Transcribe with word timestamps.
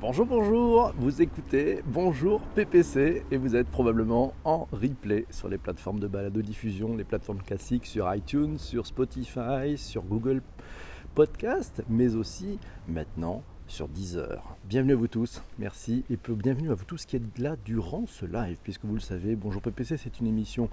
Bonjour, 0.00 0.24
bonjour, 0.24 0.94
vous 0.96 1.20
écoutez 1.20 1.82
Bonjour 1.84 2.40
PPC 2.54 3.22
et 3.30 3.36
vous 3.36 3.54
êtes 3.54 3.66
probablement 3.66 4.32
en 4.44 4.66
replay 4.72 5.26
sur 5.28 5.50
les 5.50 5.58
plateformes 5.58 6.00
de 6.00 6.06
balado-diffusion, 6.06 6.96
les 6.96 7.04
plateformes 7.04 7.42
classiques 7.42 7.84
sur 7.84 8.12
iTunes, 8.14 8.56
sur 8.56 8.86
Spotify, 8.86 9.76
sur 9.76 10.02
Google 10.02 10.40
Podcast, 11.14 11.82
mais 11.90 12.14
aussi 12.14 12.58
maintenant 12.88 13.42
sur 13.68 13.88
Deezer. 13.88 14.56
Bienvenue 14.64 14.94
à 14.94 14.96
vous 14.96 15.06
tous, 15.06 15.42
merci 15.58 16.02
et 16.08 16.18
bienvenue 16.30 16.70
à 16.70 16.74
vous 16.74 16.86
tous 16.86 17.04
qui 17.04 17.16
êtes 17.16 17.38
là 17.38 17.56
durant 17.66 18.06
ce 18.06 18.24
live, 18.24 18.56
puisque 18.62 18.86
vous 18.86 18.94
le 18.94 19.00
savez, 19.00 19.36
Bonjour 19.36 19.60
PPC 19.60 19.98
c'est 19.98 20.18
une 20.18 20.28
émission 20.28 20.70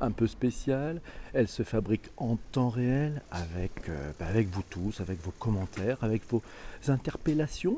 un 0.00 0.12
peu 0.12 0.28
spéciale, 0.28 1.00
elle 1.32 1.48
se 1.48 1.64
fabrique 1.64 2.10
en 2.16 2.36
temps 2.52 2.68
réel 2.68 3.22
avec, 3.32 3.88
euh, 3.88 4.12
bah, 4.20 4.26
avec 4.26 4.46
vous 4.46 4.62
tous, 4.70 5.00
avec 5.00 5.20
vos 5.20 5.32
commentaires, 5.32 5.98
avec 6.00 6.22
vos 6.30 6.42
interpellations 6.86 7.76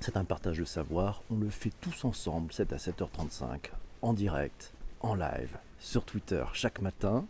c'est 0.00 0.16
un 0.16 0.24
partage 0.24 0.58
de 0.58 0.64
savoir, 0.64 1.22
on 1.30 1.36
le 1.36 1.50
fait 1.50 1.72
tous 1.80 2.04
ensemble, 2.04 2.52
7 2.52 2.72
à 2.72 2.76
7h35, 2.76 3.70
en 4.02 4.12
direct, 4.12 4.72
en 5.00 5.14
live, 5.14 5.56
sur 5.80 6.04
Twitter, 6.04 6.44
chaque 6.52 6.80
matin. 6.80 7.24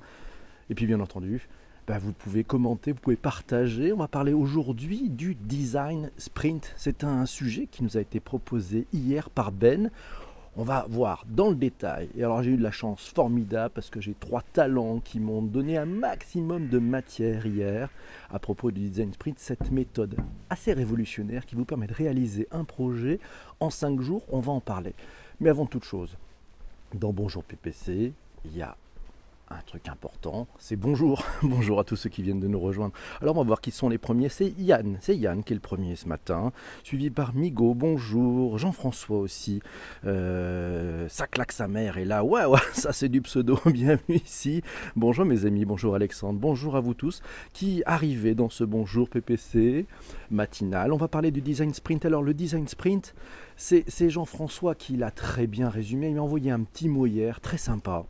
Et 0.70 0.74
puis 0.74 0.86
bien 0.86 1.00
entendu, 1.00 1.48
bah, 1.86 1.98
vous 1.98 2.12
pouvez 2.12 2.44
commenter, 2.44 2.92
vous 2.92 3.00
pouvez 3.00 3.16
partager. 3.16 3.92
On 3.94 3.96
va 3.96 4.08
parler 4.08 4.34
aujourd'hui 4.34 5.08
du 5.08 5.34
design 5.34 6.10
sprint. 6.18 6.74
C'est 6.76 7.02
un 7.02 7.24
sujet 7.24 7.66
qui 7.66 7.82
nous 7.82 7.96
a 7.96 8.00
été 8.00 8.20
proposé 8.20 8.86
hier 8.92 9.30
par 9.30 9.52
Ben. 9.52 9.90
On 10.56 10.64
va 10.64 10.86
voir 10.88 11.24
dans 11.28 11.50
le 11.50 11.54
détail. 11.54 12.08
Et 12.16 12.24
alors 12.24 12.42
j'ai 12.42 12.50
eu 12.50 12.56
de 12.56 12.62
la 12.62 12.70
chance 12.70 13.08
formidable 13.08 13.72
parce 13.74 13.90
que 13.90 14.00
j'ai 14.00 14.14
trois 14.14 14.42
talents 14.52 15.00
qui 15.00 15.20
m'ont 15.20 15.42
donné 15.42 15.76
un 15.76 15.86
maximum 15.86 16.68
de 16.68 16.78
matière 16.78 17.46
hier 17.46 17.90
à 18.30 18.38
propos 18.38 18.70
du 18.70 18.80
design 18.88 19.12
sprint, 19.12 19.38
cette 19.38 19.70
méthode 19.70 20.16
assez 20.50 20.72
révolutionnaire 20.72 21.46
qui 21.46 21.54
vous 21.54 21.64
permet 21.64 21.86
de 21.86 21.94
réaliser 21.94 22.48
un 22.50 22.64
projet 22.64 23.20
en 23.60 23.70
cinq 23.70 24.00
jours. 24.00 24.22
On 24.30 24.40
va 24.40 24.52
en 24.52 24.60
parler. 24.60 24.94
Mais 25.40 25.50
avant 25.50 25.66
toute 25.66 25.84
chose, 25.84 26.16
dans 26.94 27.12
Bonjour 27.12 27.44
PPC, 27.44 28.12
il 28.44 28.56
y 28.56 28.62
a 28.62 28.76
un 29.50 29.60
truc 29.66 29.88
important, 29.88 30.46
c'est 30.58 30.76
bonjour. 30.76 31.24
bonjour 31.42 31.80
à 31.80 31.84
tous 31.84 31.96
ceux 31.96 32.10
qui 32.10 32.22
viennent 32.22 32.40
de 32.40 32.48
nous 32.48 32.60
rejoindre. 32.60 32.92
Alors 33.20 33.36
on 33.36 33.40
va 33.40 33.46
voir 33.46 33.60
qui 33.60 33.70
sont 33.70 33.88
les 33.88 33.98
premiers. 33.98 34.28
C'est 34.28 34.52
Yann, 34.58 34.98
c'est 35.00 35.16
Yann 35.16 35.42
qui 35.42 35.52
est 35.52 35.56
le 35.56 35.60
premier 35.60 35.96
ce 35.96 36.06
matin, 36.06 36.52
suivi 36.82 37.10
par 37.10 37.34
Migo, 37.34 37.74
bonjour. 37.74 38.58
Jean-François 38.58 39.18
aussi. 39.18 39.60
Euh, 40.04 41.08
ça 41.08 41.26
claque 41.26 41.52
sa 41.52 41.68
mère 41.68 41.98
et 41.98 42.04
là, 42.04 42.24
ouais, 42.24 42.44
ouais, 42.44 42.58
ça 42.72 42.92
c'est 42.92 43.08
du 43.08 43.22
pseudo. 43.22 43.58
Bienvenue 43.66 44.16
ici. 44.16 44.62
Bonjour 44.96 45.24
mes 45.24 45.46
amis, 45.46 45.64
bonjour 45.64 45.94
Alexandre, 45.94 46.38
bonjour 46.38 46.76
à 46.76 46.80
vous 46.80 46.94
tous 46.94 47.22
qui 47.52 47.82
arrivez 47.86 48.34
dans 48.34 48.50
ce 48.50 48.64
bonjour 48.64 49.08
PPC 49.08 49.86
matinal. 50.30 50.92
On 50.92 50.98
va 50.98 51.08
parler 51.08 51.30
du 51.30 51.40
design 51.40 51.72
sprint. 51.72 52.04
Alors 52.04 52.22
le 52.22 52.34
design 52.34 52.68
sprint, 52.68 53.14
c'est 53.56 54.10
Jean-François 54.10 54.74
qui 54.74 54.96
l'a 54.96 55.10
très 55.10 55.46
bien 55.46 55.68
résumé. 55.68 56.08
Il 56.08 56.16
m'a 56.16 56.22
envoyé 56.22 56.50
un 56.50 56.60
petit 56.60 56.88
mot 56.88 57.06
hier, 57.06 57.40
très 57.40 57.58
sympa 57.58 58.04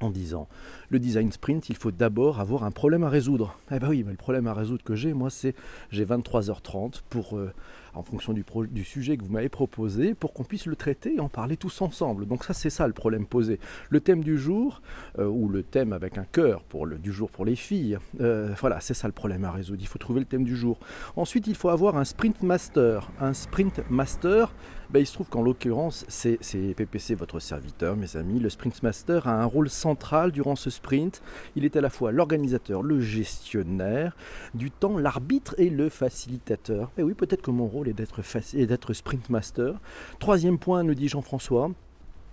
en 0.00 0.10
disant 0.10 0.48
le 0.90 0.98
design 0.98 1.32
sprint, 1.32 1.68
il 1.68 1.76
faut 1.76 1.90
d'abord 1.90 2.40
avoir 2.40 2.64
un 2.64 2.70
problème 2.70 3.04
à 3.04 3.08
résoudre. 3.08 3.58
Eh 3.70 3.78
bien 3.78 3.88
oui, 3.88 4.02
mais 4.04 4.12
le 4.12 4.16
problème 4.16 4.46
à 4.46 4.54
résoudre 4.54 4.82
que 4.82 4.94
j'ai, 4.94 5.12
moi, 5.12 5.30
c'est 5.30 5.54
j'ai 5.90 6.04
23h30 6.04 7.02
pour, 7.08 7.36
euh, 7.36 7.52
en 7.94 8.02
fonction 8.02 8.32
du, 8.32 8.44
sujet 8.84 9.16
que 9.16 9.24
vous 9.24 9.32
m'avez 9.32 9.48
proposé, 9.48 10.14
pour 10.14 10.32
qu'on 10.32 10.44
puisse 10.44 10.66
le 10.66 10.76
traiter 10.76 11.16
et 11.16 11.20
en 11.20 11.28
parler 11.28 11.56
tous 11.56 11.82
ensemble. 11.82 12.26
Donc 12.26 12.44
ça, 12.44 12.54
c'est 12.54 12.70
ça 12.70 12.86
le 12.86 12.92
problème 12.92 13.26
posé. 13.26 13.58
Le 13.90 14.00
thème 14.00 14.22
du 14.22 14.38
jour, 14.38 14.80
euh, 15.18 15.26
ou 15.26 15.48
le 15.48 15.62
thème 15.62 15.92
avec 15.92 16.18
un 16.18 16.24
cœur 16.24 16.62
pour 16.64 16.86
le, 16.86 16.98
du 16.98 17.12
jour 17.12 17.30
pour 17.30 17.44
les 17.44 17.56
filles, 17.56 17.98
euh, 18.20 18.54
voilà, 18.60 18.80
c'est 18.80 18.94
ça 18.94 19.08
le 19.08 19.12
problème 19.12 19.44
à 19.44 19.50
résoudre. 19.50 19.80
Il 19.80 19.88
faut 19.88 19.98
trouver 19.98 20.20
le 20.20 20.26
thème 20.26 20.44
du 20.44 20.56
jour. 20.56 20.78
Ensuite, 21.16 21.46
il 21.46 21.54
faut 21.54 21.68
avoir 21.68 21.96
un 21.96 22.04
sprint 22.04 22.42
master. 22.42 23.10
Un 23.20 23.34
sprint 23.34 23.80
master, 23.90 24.52
ben, 24.90 25.00
il 25.00 25.06
se 25.06 25.12
trouve 25.12 25.28
qu'en 25.28 25.42
l'occurrence, 25.42 26.06
c'est 26.08 26.38
PPC, 26.74 27.14
votre 27.14 27.40
serviteur, 27.40 27.94
mes 27.94 28.16
amis. 28.16 28.40
Le 28.40 28.48
Sprint 28.48 28.82
Master 28.82 29.28
a 29.28 29.42
un 29.42 29.44
rôle 29.44 29.68
central 29.68 30.32
durant 30.32 30.56
ce 30.56 30.70
sprint. 30.70 31.22
Il 31.56 31.66
est 31.66 31.76
à 31.76 31.82
la 31.82 31.90
fois 31.90 32.10
l'organisateur, 32.10 32.82
le 32.82 32.98
gestionnaire 32.98 34.16
du 34.54 34.70
temps, 34.70 34.96
l'arbitre 34.96 35.54
et 35.58 35.68
le 35.68 35.90
facilitateur. 35.90 36.90
Et 36.96 37.02
oui, 37.02 37.12
peut-être 37.12 37.42
que 37.42 37.50
mon 37.50 37.66
est 37.86 38.66
d'être 38.66 38.92
Sprint 38.92 39.30
Master. 39.30 39.74
Troisième 40.18 40.58
point, 40.58 40.82
nous 40.82 40.94
dit 40.94 41.08
Jean-François, 41.08 41.70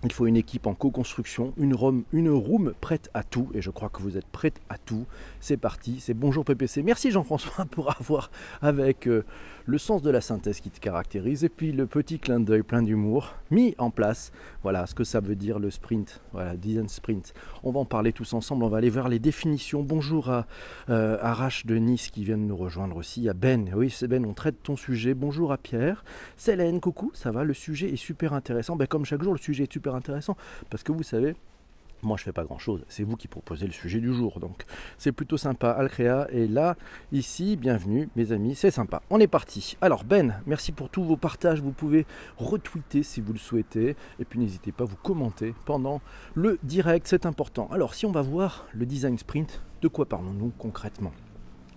il 0.04 0.12
faut 0.12 0.26
une 0.26 0.36
équipe 0.36 0.66
en 0.66 0.74
co-construction, 0.74 1.52
une, 1.56 1.74
une 2.12 2.30
room 2.30 2.74
prête 2.80 3.10
à 3.14 3.24
tout, 3.24 3.48
et 3.54 3.62
je 3.62 3.70
crois 3.70 3.88
que 3.88 4.02
vous 4.02 4.16
êtes 4.16 4.26
prête 4.26 4.60
à 4.68 4.78
tout. 4.78 5.06
C'est 5.40 5.56
parti, 5.56 6.00
c'est 6.00 6.14
bonjour 6.14 6.44
PPC. 6.44 6.82
Merci 6.82 7.10
Jean-François 7.10 7.64
pour 7.70 7.90
avoir, 7.90 8.30
avec 8.62 9.08
euh, 9.08 9.24
le 9.66 9.78
sens 9.78 10.00
de 10.00 10.10
la 10.10 10.20
synthèse 10.20 10.60
qui 10.60 10.70
te 10.70 10.78
caractérise, 10.78 11.42
et 11.42 11.48
puis 11.48 11.72
le 11.72 11.86
petit 11.86 12.20
clin 12.20 12.38
d'œil 12.38 12.62
plein 12.62 12.82
d'humour, 12.82 13.34
mis 13.50 13.74
en 13.78 13.90
place. 13.90 14.30
Voilà 14.62 14.86
ce 14.86 14.94
que 14.94 15.02
ça 15.02 15.18
veut 15.18 15.34
dire 15.34 15.58
le 15.58 15.70
sprint, 15.70 16.20
voilà, 16.32 16.56
design 16.56 16.88
sprint. 16.88 17.34
On 17.64 17.72
va 17.72 17.80
en 17.80 17.84
parler 17.84 18.12
tous 18.12 18.32
ensemble, 18.32 18.62
on 18.64 18.68
va 18.68 18.78
aller 18.78 18.90
voir 18.90 19.08
les 19.08 19.18
définitions. 19.18 19.82
Bonjour 19.82 20.30
à 20.30 20.46
euh, 20.88 21.18
Arash 21.20 21.66
de 21.66 21.76
Nice 21.76 22.10
qui 22.10 22.24
vient 22.24 22.38
de 22.38 22.42
nous 22.42 22.56
rejoindre 22.56 22.96
aussi, 22.96 23.28
à 23.28 23.34
Ben. 23.34 23.68
Oui, 23.74 23.90
c'est 23.90 24.06
Ben, 24.06 24.24
on 24.24 24.34
traite 24.34 24.62
ton 24.62 24.76
sujet. 24.76 25.14
Bonjour 25.14 25.52
à 25.52 25.58
Pierre. 25.58 26.04
Célène, 26.36 26.80
coucou, 26.80 27.10
ça 27.12 27.32
va, 27.32 27.42
le 27.42 27.54
sujet 27.54 27.92
est 27.92 27.96
super 27.96 28.34
intéressant. 28.34 28.76
Ben, 28.76 28.86
comme 28.86 29.04
chaque 29.04 29.22
jour, 29.22 29.32
le 29.32 29.40
sujet 29.40 29.64
est 29.64 29.72
super 29.72 29.96
intéressant, 29.96 30.36
parce 30.70 30.84
que 30.84 30.92
vous 30.92 31.02
savez, 31.02 31.34
moi, 32.02 32.16
je 32.16 32.24
fais 32.24 32.32
pas 32.32 32.44
grand 32.44 32.58
chose. 32.58 32.84
C'est 32.88 33.02
vous 33.02 33.16
qui 33.16 33.26
proposez 33.28 33.66
le 33.66 33.72
sujet 33.72 34.00
du 34.00 34.12
jour. 34.12 34.38
Donc, 34.38 34.64
c'est 34.98 35.12
plutôt 35.12 35.36
sympa. 35.36 35.70
Alcrea 35.70 36.26
est 36.30 36.46
là, 36.46 36.76
ici. 37.12 37.56
Bienvenue, 37.56 38.08
mes 38.16 38.32
amis. 38.32 38.54
C'est 38.54 38.70
sympa. 38.70 39.02
On 39.10 39.18
est 39.18 39.26
parti. 39.26 39.76
Alors, 39.80 40.04
Ben, 40.04 40.40
merci 40.46 40.72
pour 40.72 40.88
tous 40.90 41.02
vos 41.02 41.16
partages. 41.16 41.60
Vous 41.60 41.72
pouvez 41.72 42.06
retweeter 42.36 43.02
si 43.02 43.20
vous 43.20 43.32
le 43.32 43.38
souhaitez. 43.38 43.96
Et 44.20 44.24
puis, 44.24 44.38
n'hésitez 44.38 44.72
pas 44.72 44.84
à 44.84 44.86
vous 44.86 44.96
commenter 44.96 45.54
pendant 45.64 46.00
le 46.34 46.58
direct. 46.62 47.06
C'est 47.08 47.26
important. 47.26 47.68
Alors, 47.72 47.94
si 47.94 48.06
on 48.06 48.12
va 48.12 48.22
voir 48.22 48.66
le 48.72 48.86
design 48.86 49.18
sprint, 49.18 49.62
de 49.82 49.88
quoi 49.88 50.06
parlons-nous 50.06 50.52
concrètement? 50.58 51.12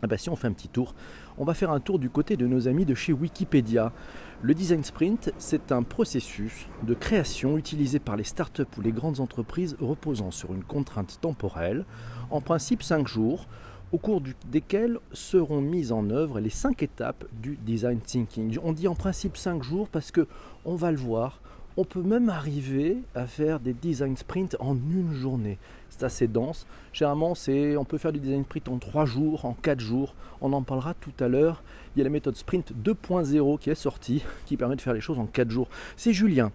Ah 0.02 0.08
bah, 0.08 0.18
Si 0.18 0.30
on 0.30 0.36
fait 0.36 0.48
un 0.48 0.54
petit 0.54 0.70
tour, 0.70 0.96
on 1.40 1.46
va 1.46 1.54
faire 1.54 1.72
un 1.72 1.80
tour 1.80 2.00
du 2.00 2.10
côté 2.10 2.36
de 2.36 2.46
nos 2.46 2.68
amis 2.68 2.86
de 2.86 2.94
chez 2.94 3.14
Wikipédia. 3.14 3.94
Le 4.42 4.54
design 4.54 4.84
sprint, 4.84 5.32
c'est 5.38 5.72
un 5.72 5.84
processus 5.84 6.68
de 6.84 6.94
création 6.94 7.58
utilisé 7.58 8.00
par 8.00 8.18
les 8.18 8.26
startups 8.26 8.64
ou 8.78 8.82
les 8.82 8.92
grandes 8.92 9.22
entreprises 9.22 9.78
reposant 9.80 10.32
sur 10.32 10.54
une 10.54 10.64
contrainte 10.64 11.20
temporelle, 11.22 11.86
en 12.30 12.42
principe 12.42 12.84
5 12.84 13.08
jours, 13.08 13.48
au 13.94 13.98
cours 13.98 14.22
desquels 14.52 15.00
seront 15.14 15.62
mises 15.62 15.94
en 15.94 16.10
œuvre 16.10 16.42
les 16.42 16.50
5 16.50 16.84
étapes 16.84 17.26
du 17.42 17.58
design 17.58 18.00
thinking. 18.02 18.58
On 18.62 18.74
dit 18.74 18.90
en 18.90 18.96
principe 18.96 19.38
5 19.38 19.64
jours 19.64 19.88
parce 19.88 20.12
que 20.12 20.28
on 20.66 20.76
va 20.76 20.92
le 20.92 20.98
voir, 20.98 21.42
on 21.78 21.86
peut 21.86 22.02
même 22.02 22.30
arriver 22.30 22.98
à 23.16 23.26
faire 23.26 23.60
des 23.60 23.74
design 23.74 24.18
sprints 24.18 24.56
en 24.60 24.76
une 24.76 25.14
journée. 25.14 25.58
C'est 25.90 26.04
assez 26.04 26.28
dense. 26.28 26.66
Généralement, 26.94 27.36
c'est, 27.36 27.78
on 27.78 27.86
peut 27.86 27.98
faire 27.98 28.12
du 28.12 28.20
design 28.20 28.44
sprint 28.44 28.68
en 28.70 28.78
3 28.78 29.06
jours, 29.06 29.46
en 29.46 29.54
4 29.54 29.80
jours. 29.80 30.16
On 30.42 30.54
en 30.54 30.62
parlera 30.62 30.94
tout 30.94 31.14
à 31.20 31.28
l'heure. 31.28 31.64
Il 31.96 32.00
y 32.00 32.02
a 32.02 32.04
la 32.04 32.10
méthode 32.10 32.36
sprint 32.36 32.74
2.0 32.84 33.60
qui 33.60 33.70
est 33.70 33.76
sortie, 33.76 34.24
qui 34.46 34.58
permet 34.58 34.76
de 34.76 34.82
faire 34.82 34.94
les 34.94 35.02
choses 35.02 35.20
en 35.20 35.26
4 35.26 35.50
jours. 35.50 35.70
C'est 35.98 36.14
Julien. 36.14 36.52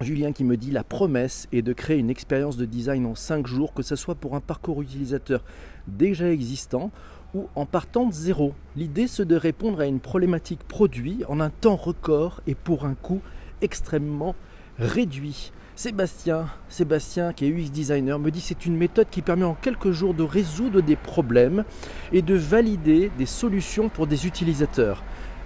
Julien 0.00 0.32
qui 0.32 0.44
me 0.44 0.56
dit 0.56 0.70
la 0.70 0.84
promesse 0.84 1.46
est 1.52 1.60
de 1.60 1.74
créer 1.74 1.98
une 1.98 2.08
expérience 2.08 2.56
de 2.56 2.64
design 2.64 3.04
en 3.04 3.14
5 3.14 3.46
jours, 3.46 3.74
que 3.74 3.82
ce 3.82 3.96
soit 3.96 4.14
pour 4.14 4.34
un 4.34 4.40
parcours 4.40 4.80
utilisateur 4.80 5.42
déjà 5.88 6.30
existant 6.30 6.90
ou 7.34 7.48
en 7.54 7.66
partant 7.66 8.06
de 8.06 8.12
zéro. 8.12 8.54
L'idée 8.76 9.06
c'est 9.06 9.26
de 9.26 9.36
répondre 9.36 9.80
à 9.80 9.86
une 9.86 10.00
problématique 10.00 10.64
produit 10.64 11.22
en 11.28 11.38
un 11.38 11.50
temps 11.50 11.76
record 11.76 12.40
et 12.46 12.54
pour 12.54 12.86
un 12.86 12.94
coût 12.94 13.20
extrêmement 13.62 14.34
réduit. 14.78 15.52
Sébastien, 15.76 16.46
Sébastien 16.68 17.32
qui 17.32 17.46
est 17.46 17.48
UX 17.48 17.70
designer, 17.70 18.18
me 18.18 18.30
dit 18.30 18.40
c'est 18.40 18.66
une 18.66 18.76
méthode 18.76 19.06
qui 19.10 19.22
permet 19.22 19.44
en 19.44 19.54
quelques 19.54 19.92
jours 19.92 20.12
de 20.12 20.22
résoudre 20.22 20.82
des 20.82 20.96
problèmes 20.96 21.64
et 22.12 22.20
de 22.20 22.34
valider 22.34 23.10
des 23.16 23.24
solutions 23.24 23.88
pour 23.88 24.06
des 24.06 24.26
utilisateurs. 24.26 25.02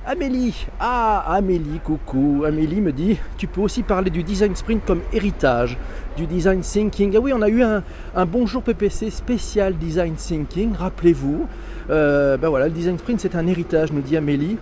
Amélie, 0.06 0.66
ah 0.80 1.24
Amélie, 1.28 1.78
coucou, 1.82 2.42
Amélie 2.46 2.82
me 2.82 2.92
dit 2.92 3.16
tu 3.38 3.46
peux 3.46 3.62
aussi 3.62 3.82
parler 3.82 4.10
du 4.10 4.22
design 4.22 4.54
sprint 4.54 4.84
comme 4.84 5.00
héritage, 5.12 5.78
du 6.16 6.26
design 6.26 6.60
thinking. 6.60 7.14
Ah 7.16 7.20
oui, 7.20 7.32
on 7.32 7.40
a 7.40 7.48
eu 7.48 7.62
un, 7.62 7.82
bonjour 8.26 8.62
PPC 8.62 9.10
spécial 9.10 9.78
design 9.78 10.14
thinking, 10.14 10.74
rappelez-vous. 10.74 11.46
Euh, 11.90 12.36
ben 12.36 12.48
voilà, 12.48 12.66
le 12.66 12.72
design 12.72 12.98
sprint 12.98 13.20
c'est 13.20 13.34
un 13.34 13.46
héritage, 13.46 13.92
nous 13.92 14.02
dit 14.02 14.16
Amélie. 14.16 14.58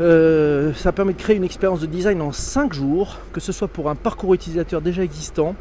Euh, 0.00 0.72
ça 0.74 0.92
permet 0.92 1.12
de 1.12 1.18
créer 1.18 1.36
une 1.36 1.44
expérience 1.44 1.80
de 1.80 1.86
design 1.86 2.22
en 2.22 2.30
5 2.30 2.72
jours, 2.72 3.18
que 3.32 3.40
ce 3.40 3.50
soit 3.50 3.66
pour 3.66 3.90
un 3.90 3.96
parcours 3.96 4.32
utilisateur 4.32 4.80
déjà 4.80 5.02
existant 5.02 5.56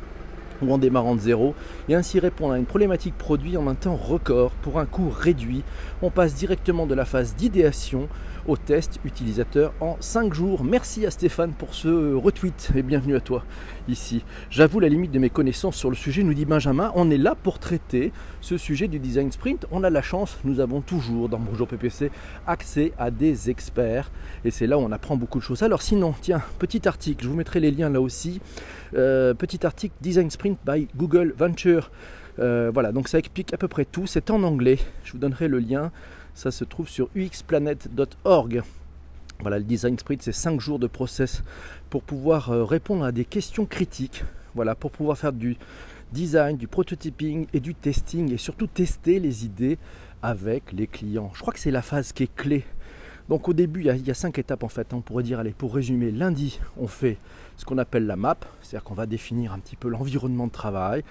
ou 0.61 0.73
en 0.73 0.77
démarrant 0.77 1.15
de 1.15 1.19
zéro, 1.19 1.53
et 1.87 1.95
ainsi 1.95 2.19
répondre 2.19 2.53
à 2.53 2.57
une 2.57 2.65
problématique 2.65 3.15
produit 3.17 3.57
en 3.57 3.67
un 3.67 3.75
temps 3.75 3.95
record 3.95 4.51
pour 4.61 4.79
un 4.79 4.85
coût 4.85 5.09
réduit. 5.09 5.63
On 6.01 6.09
passe 6.09 6.33
directement 6.33 6.87
de 6.87 6.95
la 6.95 7.05
phase 7.05 7.35
d'idéation 7.35 8.07
au 8.47 8.57
test 8.57 8.99
utilisateur 9.03 9.73
en 9.81 9.97
5 9.99 10.33
jours. 10.33 10.63
Merci 10.63 11.05
à 11.05 11.11
Stéphane 11.11 11.51
pour 11.51 11.73
ce 11.73 12.13
retweet 12.15 12.71
et 12.75 12.81
bienvenue 12.81 13.15
à 13.15 13.19
toi 13.19 13.43
ici. 13.87 14.23
J'avoue 14.49 14.79
la 14.79 14.89
limite 14.89 15.11
de 15.11 15.19
mes 15.19 15.29
connaissances 15.29 15.75
sur 15.75 15.89
le 15.89 15.95
sujet, 15.95 16.23
nous 16.23 16.33
dit 16.33 16.45
Benjamin. 16.45 16.91
On 16.95 17.11
est 17.11 17.17
là 17.17 17.35
pour 17.35 17.59
traiter 17.59 18.11
ce 18.41 18.57
sujet 18.57 18.87
du 18.87 18.99
design 18.99 19.31
sprint. 19.31 19.65
On 19.71 19.83
a 19.83 19.89
la 19.89 20.01
chance, 20.01 20.37
nous 20.43 20.59
avons 20.59 20.81
toujours 20.81 21.29
dans 21.29 21.39
Bonjour 21.39 21.67
PPC 21.67 22.09
accès 22.45 22.93
à 22.97 23.11
des 23.11 23.49
experts 23.49 24.11
et 24.45 24.51
c'est 24.51 24.67
là 24.67 24.77
où 24.77 24.81
on 24.81 24.91
apprend 24.91 25.17
beaucoup 25.17 25.39
de 25.39 25.43
choses. 25.43 25.63
Alors 25.63 25.81
sinon, 25.81 26.13
tiens, 26.19 26.41
petit 26.59 26.87
article, 26.87 27.23
je 27.23 27.29
vous 27.29 27.35
mettrai 27.35 27.59
les 27.59 27.71
liens 27.71 27.89
là 27.89 28.01
aussi. 28.01 28.41
Euh, 28.95 29.33
petit 29.33 29.65
article 29.65 29.95
Design 30.01 30.29
Sprint 30.29 30.57
by 30.65 30.87
Google 30.95 31.33
Venture. 31.37 31.91
Euh, 32.39 32.71
voilà, 32.73 32.91
donc 32.91 33.07
ça 33.07 33.17
explique 33.17 33.53
à 33.53 33.57
peu 33.57 33.67
près 33.67 33.85
tout. 33.85 34.07
C'est 34.07 34.29
en 34.29 34.43
anglais. 34.43 34.79
Je 35.03 35.13
vous 35.13 35.17
donnerai 35.17 35.47
le 35.47 35.59
lien. 35.59 35.91
Ça 36.37 36.51
se 36.51 36.63
trouve 36.63 36.87
sur 36.87 37.09
uxplanet.org. 37.15 38.61
Voilà, 39.39 39.57
le 39.57 39.63
design 39.63 39.97
sprint, 39.97 40.21
c'est 40.21 40.31
5 40.31 40.61
jours 40.61 40.77
de 40.77 40.85
process 40.85 41.41
pour 41.89 42.03
pouvoir 42.03 42.51
euh, 42.51 42.63
répondre 42.63 43.03
à 43.03 43.11
des 43.11 43.25
questions 43.25 43.65
critiques. 43.65 44.23
Voilà, 44.53 44.75
pour 44.75 44.91
pouvoir 44.91 45.17
faire 45.17 45.33
du 45.33 45.57
design, 46.11 46.55
du 46.55 46.67
prototyping 46.67 47.47
et 47.53 47.59
du 47.59 47.73
testing 47.73 48.31
et 48.31 48.37
surtout 48.37 48.67
tester 48.67 49.19
les 49.19 49.45
idées 49.45 49.79
avec 50.21 50.73
les 50.73 50.85
clients. 50.85 51.31
Je 51.33 51.41
crois 51.41 51.53
que 51.53 51.59
c'est 51.59 51.71
la 51.71 51.81
phase 51.81 52.11
qui 52.11 52.21
est 52.21 52.35
clé. 52.35 52.65
Donc 53.29 53.49
au 53.49 53.53
début, 53.53 53.81
il 53.81 54.07
y, 54.07 54.11
a, 54.11 54.13
cinq 54.13 54.39
étapes 54.39 54.63
en 54.63 54.69
fait. 54.69 54.93
On 54.93 55.01
pourrait 55.01 55.23
dire, 55.23 55.39
allez, 55.39 55.51
pour 55.51 55.75
résumer, 55.75 56.11
lundi, 56.11 56.59
on 56.77 56.87
fait 56.87 57.17
ce 57.57 57.65
qu'on 57.65 57.77
appelle 57.77 58.05
la 58.05 58.15
map, 58.15 58.37
c'est-à-dire 58.61 58.83
qu'on 58.83 58.93
va 58.93 59.05
définir 59.05 59.51
un 59.51 59.59
petit 59.59 59.75
peu 59.75 59.89
l'environnement 59.89 60.47
de 60.47 60.51
travail, 60.51 61.03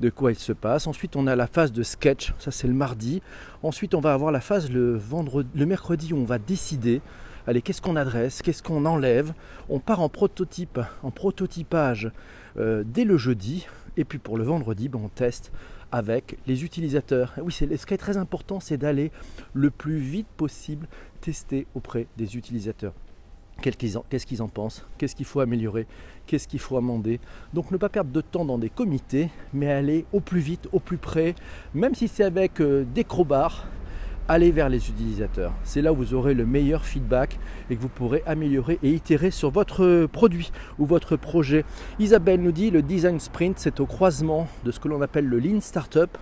de 0.00 0.10
quoi 0.10 0.30
il 0.30 0.38
se 0.38 0.52
passe. 0.52 0.86
Ensuite, 0.86 1.16
on 1.16 1.26
a 1.26 1.34
la 1.34 1.46
phase 1.46 1.72
de 1.72 1.82
sketch, 1.82 2.32
ça 2.38 2.50
c'est 2.50 2.68
le 2.68 2.74
mardi. 2.74 3.22
Ensuite, 3.62 3.94
on 3.94 4.00
va 4.00 4.12
avoir 4.12 4.30
la 4.30 4.40
phase 4.40 4.70
le, 4.70 4.96
vendredi, 4.96 5.48
le 5.54 5.66
mercredi 5.66 6.12
où 6.12 6.18
on 6.18 6.24
va 6.24 6.38
décider, 6.38 7.00
allez, 7.46 7.62
qu'est-ce 7.62 7.82
qu'on 7.82 7.96
adresse, 7.96 8.42
qu'est-ce 8.42 8.62
qu'on 8.62 8.86
enlève. 8.86 9.32
On 9.68 9.80
part 9.80 10.00
en 10.00 10.08
prototype, 10.08 10.78
en 11.02 11.10
prototypage 11.10 12.12
euh, 12.56 12.84
dès 12.86 13.04
le 13.04 13.16
jeudi. 13.16 13.66
Et 13.96 14.04
puis 14.04 14.18
pour 14.18 14.38
le 14.38 14.44
vendredi, 14.44 14.88
ben, 14.88 15.00
on 15.02 15.08
teste 15.08 15.52
avec 15.94 16.38
les 16.48 16.64
utilisateurs. 16.64 17.34
oui, 17.40 17.52
ce 17.52 17.86
qui 17.86 17.94
est 17.94 17.98
très 17.98 18.16
important, 18.16 18.58
c'est 18.58 18.76
d'aller 18.76 19.12
le 19.52 19.70
plus 19.70 19.98
vite 19.98 20.26
possible 20.36 20.88
tester 21.20 21.68
auprès 21.76 22.08
des 22.16 22.36
utilisateurs. 22.36 22.92
Qu'est-ce 23.62 24.26
qu'ils 24.26 24.42
en 24.42 24.48
pensent? 24.48 24.84
Qu'est-ce 24.98 25.14
qu'il 25.14 25.24
faut 25.24 25.38
améliorer? 25.38 25.86
Qu'est-ce 26.26 26.48
qu'il 26.48 26.58
faut 26.58 26.76
amender? 26.76 27.20
Donc 27.52 27.70
ne 27.70 27.76
pas 27.76 27.88
perdre 27.88 28.10
de 28.10 28.20
temps 28.20 28.44
dans 28.44 28.58
des 28.58 28.70
comités, 28.70 29.30
mais 29.52 29.70
aller 29.70 30.04
au 30.12 30.18
plus 30.18 30.40
vite, 30.40 30.68
au 30.72 30.80
plus 30.80 30.98
près, 30.98 31.36
même 31.74 31.94
si 31.94 32.08
c'est 32.08 32.24
avec 32.24 32.60
euh, 32.60 32.84
des 32.92 33.04
crowbars, 33.04 33.68
aller 34.28 34.50
vers 34.50 34.68
les 34.68 34.88
utilisateurs. 34.88 35.52
C'est 35.64 35.82
là 35.82 35.92
où 35.92 35.96
vous 35.96 36.14
aurez 36.14 36.34
le 36.34 36.46
meilleur 36.46 36.84
feedback 36.84 37.38
et 37.70 37.76
que 37.76 37.80
vous 37.80 37.88
pourrez 37.88 38.22
améliorer 38.26 38.78
et 38.82 38.90
itérer 38.90 39.30
sur 39.30 39.50
votre 39.50 40.06
produit 40.06 40.50
ou 40.78 40.86
votre 40.86 41.16
projet. 41.16 41.64
Isabelle 41.98 42.40
nous 42.40 42.52
dit 42.52 42.70
le 42.70 42.82
design 42.82 43.20
sprint, 43.20 43.58
c'est 43.58 43.80
au 43.80 43.86
croisement 43.86 44.48
de 44.64 44.70
ce 44.70 44.80
que 44.80 44.88
l'on 44.88 45.02
appelle 45.02 45.26
le 45.26 45.38
lean 45.38 45.60
startup 45.60 46.16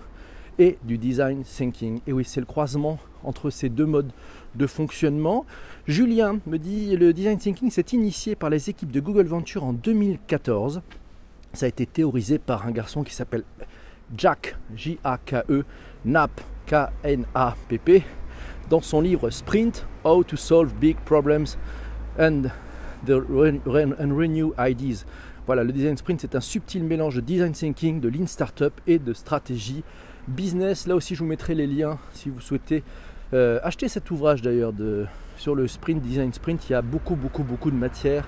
et 0.59 0.77
du 0.83 0.97
design 0.97 1.43
thinking. 1.43 2.01
Et 2.05 2.13
oui, 2.13 2.25
c'est 2.25 2.39
le 2.39 2.45
croisement 2.45 2.99
entre 3.23 3.49
ces 3.49 3.69
deux 3.69 3.85
modes 3.85 4.11
de 4.55 4.67
fonctionnement. 4.67 5.45
Julien 5.87 6.39
me 6.45 6.57
dit 6.57 6.95
le 6.95 7.13
design 7.13 7.37
thinking 7.37 7.71
s'est 7.71 7.85
initié 7.93 8.35
par 8.35 8.49
les 8.49 8.69
équipes 8.69 8.91
de 8.91 8.99
Google 8.99 9.25
Venture 9.25 9.63
en 9.63 9.73
2014. 9.73 10.81
Ça 11.53 11.65
a 11.65 11.69
été 11.69 11.85
théorisé 11.85 12.39
par 12.39 12.67
un 12.67 12.71
garçon 12.71 13.03
qui 13.03 13.13
s'appelle 13.13 13.43
Jack, 14.15 14.57
J-A-K-E, 14.75 15.63
Knapp, 16.05 16.41
K-N-A-P-P, 16.65 18.03
dans 18.69 18.81
son 18.81 19.01
livre 19.01 19.29
Sprint, 19.29 19.85
How 20.03 20.23
to 20.23 20.37
Solve 20.37 20.73
Big 20.75 20.97
Problems 21.05 21.57
and, 22.19 22.43
the 23.05 23.21
Renew 23.65 24.53
Ideas. 24.57 25.05
Voilà, 25.45 25.63
le 25.63 25.73
design 25.73 25.97
sprint, 25.97 26.21
c'est 26.21 26.35
un 26.35 26.41
subtil 26.41 26.83
mélange 26.83 27.15
de 27.15 27.21
design 27.21 27.51
thinking, 27.51 27.99
de 27.99 28.07
lean 28.07 28.27
startup 28.27 28.73
et 28.87 28.97
de 28.97 29.13
stratégie 29.13 29.83
business. 30.27 30.87
Là 30.87 30.95
aussi, 30.95 31.15
je 31.15 31.19
vous 31.19 31.25
mettrai 31.25 31.53
les 31.53 31.67
liens 31.67 31.97
si 32.13 32.29
vous 32.29 32.39
souhaitez 32.39 32.83
euh, 33.33 33.59
acheter 33.61 33.89
cet 33.89 34.09
ouvrage 34.09 34.41
d'ailleurs 34.41 34.71
sur 35.35 35.53
le 35.53 35.67
sprint, 35.67 36.01
design 36.01 36.31
sprint. 36.31 36.69
Il 36.69 36.73
y 36.73 36.75
a 36.75 36.81
beaucoup, 36.81 37.15
beaucoup, 37.15 37.43
beaucoup 37.43 37.71
de 37.71 37.75
matière 37.75 38.25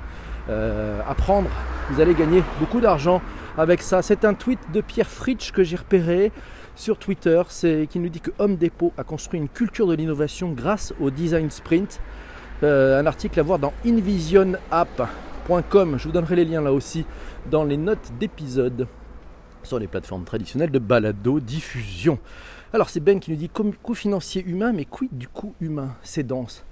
euh, 0.49 0.99
à 1.07 1.15
prendre. 1.15 1.49
Vous 1.89 2.01
allez 2.01 2.13
gagner 2.13 2.43
beaucoup 2.59 2.81
d'argent 2.81 3.21
avec 3.57 3.81
ça. 3.81 4.01
C'est 4.01 4.25
un 4.25 4.33
tweet 4.33 4.59
de 4.73 4.81
Pierre 4.81 5.09
Fritsch 5.09 5.51
que 5.51 5.63
j'ai 5.63 5.75
repéré 5.75 6.31
sur 6.75 6.97
Twitter, 6.97 7.41
c'est 7.49 7.87
qui 7.89 7.99
nous 7.99 8.09
dit 8.09 8.19
que 8.19 8.31
Home 8.37 8.57
Depot 8.57 8.91
a 8.97 9.03
construit 9.03 9.39
une 9.39 9.47
culture 9.47 9.87
de 9.87 9.95
l'innovation 9.95 10.51
grâce 10.51 10.93
au 10.99 11.09
design 11.09 11.49
sprint. 11.49 12.01
Euh, 12.63 12.99
un 12.99 13.05
article 13.05 13.39
à 13.39 13.43
voir 13.43 13.59
dans 13.59 13.73
invisionapp.com. 13.85 15.97
Je 15.97 16.03
vous 16.05 16.11
donnerai 16.11 16.37
les 16.37 16.45
liens 16.45 16.61
là 16.61 16.73
aussi 16.73 17.05
dans 17.49 17.63
les 17.63 17.77
notes 17.77 18.11
d'épisode 18.19 18.87
sur 19.63 19.79
les 19.79 19.87
plateformes 19.87 20.25
traditionnelles 20.25 20.71
de 20.71 20.79
balado 20.79 21.39
diffusion. 21.39 22.19
Alors 22.73 22.89
c'est 22.89 22.99
Ben 22.99 23.19
qui 23.19 23.31
nous 23.31 23.37
dit 23.37 23.49
coût 23.49 23.93
financier 23.93 24.43
humain, 24.45 24.73
mais 24.73 24.85
quid 24.85 25.17
du 25.17 25.27
coût 25.27 25.53
humain? 25.61 25.95
C'est 26.01 26.27
dense. 26.27 26.65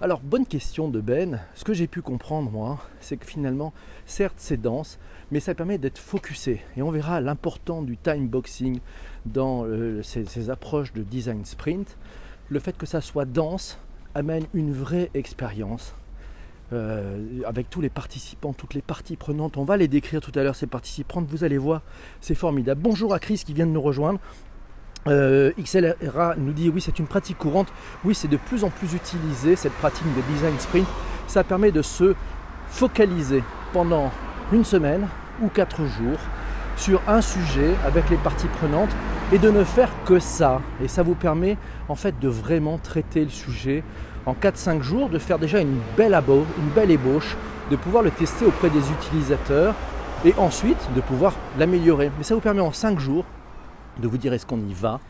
Alors 0.00 0.20
bonne 0.20 0.44
question 0.44 0.88
de 0.88 1.00
Ben. 1.00 1.40
Ce 1.54 1.64
que 1.64 1.72
j'ai 1.72 1.86
pu 1.86 2.02
comprendre 2.02 2.50
moi, 2.50 2.78
c'est 3.00 3.16
que 3.16 3.24
finalement, 3.24 3.72
certes 4.04 4.36
c'est 4.36 4.60
dense, 4.60 4.98
mais 5.30 5.40
ça 5.40 5.54
permet 5.54 5.78
d'être 5.78 5.98
focusé. 5.98 6.60
Et 6.76 6.82
on 6.82 6.90
verra 6.90 7.20
l'important 7.20 7.82
du 7.82 7.96
time 7.96 8.28
boxing 8.28 8.80
dans 9.24 9.64
euh, 9.64 10.02
ces, 10.02 10.50
approches 10.50 10.92
de 10.92 11.02
design 11.02 11.44
sprint. 11.44 11.96
Le 12.48 12.60
fait 12.60 12.76
que 12.76 12.86
ça 12.86 13.00
soit 13.00 13.24
dense 13.24 13.78
amène 14.14 14.44
une 14.54 14.72
vraie 14.72 15.10
expérience. 15.14 15.94
Euh, 16.72 17.42
avec 17.44 17.70
tous 17.70 17.80
les 17.80 17.88
participants, 17.88 18.52
toutes 18.52 18.74
les 18.74 18.82
parties 18.82 19.14
prenantes. 19.16 19.56
On 19.56 19.62
va 19.62 19.76
les 19.76 19.86
décrire 19.86 20.20
tout 20.20 20.32
à 20.34 20.42
l'heure, 20.42 20.56
ces 20.56 20.66
participantes. 20.66 21.26
Vous 21.28 21.44
allez 21.44 21.58
voir, 21.58 21.82
c'est 22.20 22.34
formidable. 22.34 22.80
Bonjour 22.82 23.14
à 23.14 23.20
Chris 23.20 23.42
qui 23.46 23.52
vient 23.52 23.66
de 23.66 23.70
nous 23.70 23.82
rejoindre. 23.82 24.18
Euh, 25.06 25.52
XLRA 25.60 26.34
nous 26.36 26.52
dit 26.52 26.68
oui 26.68 26.80
c'est 26.80 26.98
une 26.98 27.06
pratique 27.06 27.38
courante, 27.38 27.68
oui 28.04 28.12
c'est 28.12 28.26
de 28.26 28.36
plus 28.36 28.64
en 28.64 28.70
plus 28.70 28.92
utilisé 28.92 29.54
cette 29.54 29.74
pratique 29.74 30.06
de 30.16 30.32
design 30.32 30.58
sprint, 30.58 30.88
ça 31.28 31.44
permet 31.44 31.70
de 31.70 31.80
se 31.80 32.16
focaliser 32.68 33.44
pendant 33.72 34.10
une 34.52 34.64
semaine 34.64 35.06
ou 35.42 35.48
quatre 35.48 35.84
jours 35.84 36.18
sur 36.76 37.00
un 37.08 37.20
sujet 37.20 37.74
avec 37.84 38.08
les 38.10 38.16
parties 38.16 38.48
prenantes 38.58 38.94
et 39.32 39.38
de 39.38 39.50
ne 39.50 39.64
faire 39.64 39.90
que 40.04 40.18
ça. 40.18 40.60
Et 40.82 40.88
ça 40.88 41.02
vous 41.02 41.14
permet 41.14 41.56
en 41.88 41.94
fait 41.94 42.18
de 42.20 42.28
vraiment 42.28 42.78
traiter 42.78 43.24
le 43.24 43.30
sujet 43.30 43.82
en 44.26 44.34
4-5 44.34 44.82
jours, 44.82 45.08
de 45.08 45.18
faire 45.18 45.38
déjà 45.38 45.60
une 45.60 45.78
belle, 45.96 46.14
abo, 46.14 46.44
une 46.58 46.68
belle 46.68 46.90
ébauche, 46.90 47.36
de 47.70 47.76
pouvoir 47.76 48.02
le 48.02 48.10
tester 48.10 48.44
auprès 48.44 48.70
des 48.70 48.90
utilisateurs 48.90 49.74
et 50.24 50.34
ensuite 50.36 50.88
de 50.94 51.00
pouvoir 51.00 51.34
l'améliorer. 51.58 52.10
Mais 52.18 52.24
ça 52.24 52.34
vous 52.34 52.40
permet 52.40 52.60
en 52.60 52.72
5 52.72 52.98
jours 52.98 53.24
de 54.00 54.08
vous 54.08 54.18
dire 54.18 54.32
est-ce 54.32 54.46
qu'on 54.46 54.60
y 54.60 54.74
va, 54.74 55.00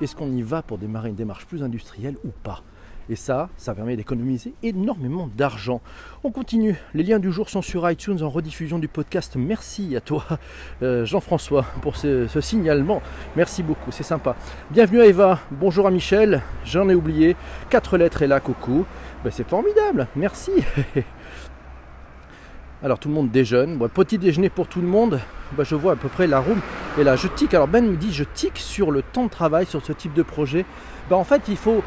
est-ce 0.00 0.16
qu'on 0.16 0.30
y 0.30 0.42
va 0.42 0.62
pour 0.62 0.78
démarrer 0.78 1.10
une 1.10 1.14
démarche 1.14 1.46
plus 1.46 1.62
industrielle 1.62 2.16
ou 2.24 2.30
pas. 2.42 2.62
Et 3.10 3.16
ça, 3.16 3.48
ça 3.56 3.74
permet 3.74 3.96
d'économiser 3.96 4.52
énormément 4.62 5.30
d'argent. 5.34 5.80
On 6.24 6.30
continue. 6.30 6.76
Les 6.92 7.02
liens 7.02 7.18
du 7.18 7.32
jour 7.32 7.48
sont 7.48 7.62
sur 7.62 7.90
iTunes 7.90 8.22
en 8.22 8.28
rediffusion 8.28 8.78
du 8.78 8.86
podcast. 8.86 9.34
Merci 9.36 9.96
à 9.96 10.02
toi, 10.02 10.26
euh, 10.82 11.06
Jean-François, 11.06 11.64
pour 11.80 11.96
ce, 11.96 12.28
signalement. 12.42 13.00
Merci 13.34 13.62
beaucoup, 13.62 13.90
c'est 13.92 14.02
sympa. 14.02 14.36
Bienvenue 14.70 15.00
à 15.00 15.06
Eva. 15.06 15.38
Bonjour 15.50 15.86
à 15.86 15.90
Michel. 15.90 16.42
J'en 16.66 16.90
ai 16.90 16.94
oublié. 16.94 17.34
Quatre 17.70 17.96
lettres 17.96 18.20
et 18.20 18.26
là, 18.26 18.40
coucou. 18.40 18.84
Ben, 19.24 19.30
c'est 19.30 19.48
formidable. 19.48 20.06
Merci. 20.14 20.52
Alors 22.82 22.98
tout 22.98 23.08
le 23.08 23.14
monde 23.14 23.30
déjeune. 23.30 23.78
petit 23.88 24.18
déjeuner 24.18 24.50
pour 24.50 24.68
tout 24.68 24.82
le 24.82 24.86
monde. 24.86 25.18
Ben, 25.52 25.64
je 25.64 25.74
vois 25.74 25.92
à 25.92 25.96
peu 25.96 26.08
près 26.08 26.26
la 26.26 26.40
room. 26.40 26.60
Et 26.98 27.04
là, 27.04 27.16
je 27.16 27.26
tic. 27.28 27.54
Alors 27.54 27.68
Ben 27.68 27.86
me 27.86 27.96
dit, 27.96 28.12
je 28.12 28.24
tic 28.24 28.58
sur 28.58 28.90
le 28.90 29.00
temps 29.00 29.24
de 29.24 29.30
travail 29.30 29.64
sur 29.64 29.82
ce 29.82 29.94
type 29.94 30.12
de 30.12 30.22
projet. 30.22 30.66
Ben, 31.08 31.16
en 31.16 31.24
fait, 31.24 31.40
il 31.48 31.56
faut 31.56 31.82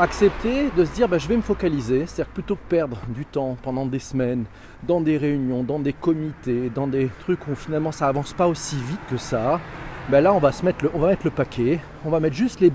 accepter 0.00 0.70
de 0.76 0.84
se 0.84 0.92
dire 0.92 1.08
bah, 1.08 1.18
je 1.18 1.28
vais 1.28 1.36
me 1.36 1.42
focaliser, 1.42 2.06
c'est-à-dire 2.06 2.32
plutôt 2.32 2.54
que 2.56 2.68
perdre 2.68 2.98
du 3.08 3.24
temps 3.24 3.56
pendant 3.62 3.86
des 3.86 3.98
semaines 3.98 4.44
dans 4.86 5.00
des 5.00 5.16
réunions, 5.16 5.62
dans 5.62 5.78
des 5.78 5.92
comités, 5.92 6.70
dans 6.74 6.86
des 6.86 7.08
trucs 7.20 7.46
où 7.48 7.54
finalement 7.54 7.92
ça 7.92 8.06
avance 8.06 8.32
pas 8.32 8.46
aussi 8.46 8.76
vite 8.76 9.00
que 9.10 9.16
ça, 9.16 9.60
bah, 10.08 10.20
là 10.20 10.32
on 10.32 10.38
va 10.38 10.52
se 10.52 10.64
mettre 10.64 10.84
le, 10.84 10.90
on 10.94 10.98
va 10.98 11.08
mettre 11.08 11.24
le 11.24 11.30
paquet, 11.30 11.80
on 12.04 12.10
va 12.10 12.20
mettre 12.20 12.36
juste 12.36 12.60
les 12.60 12.72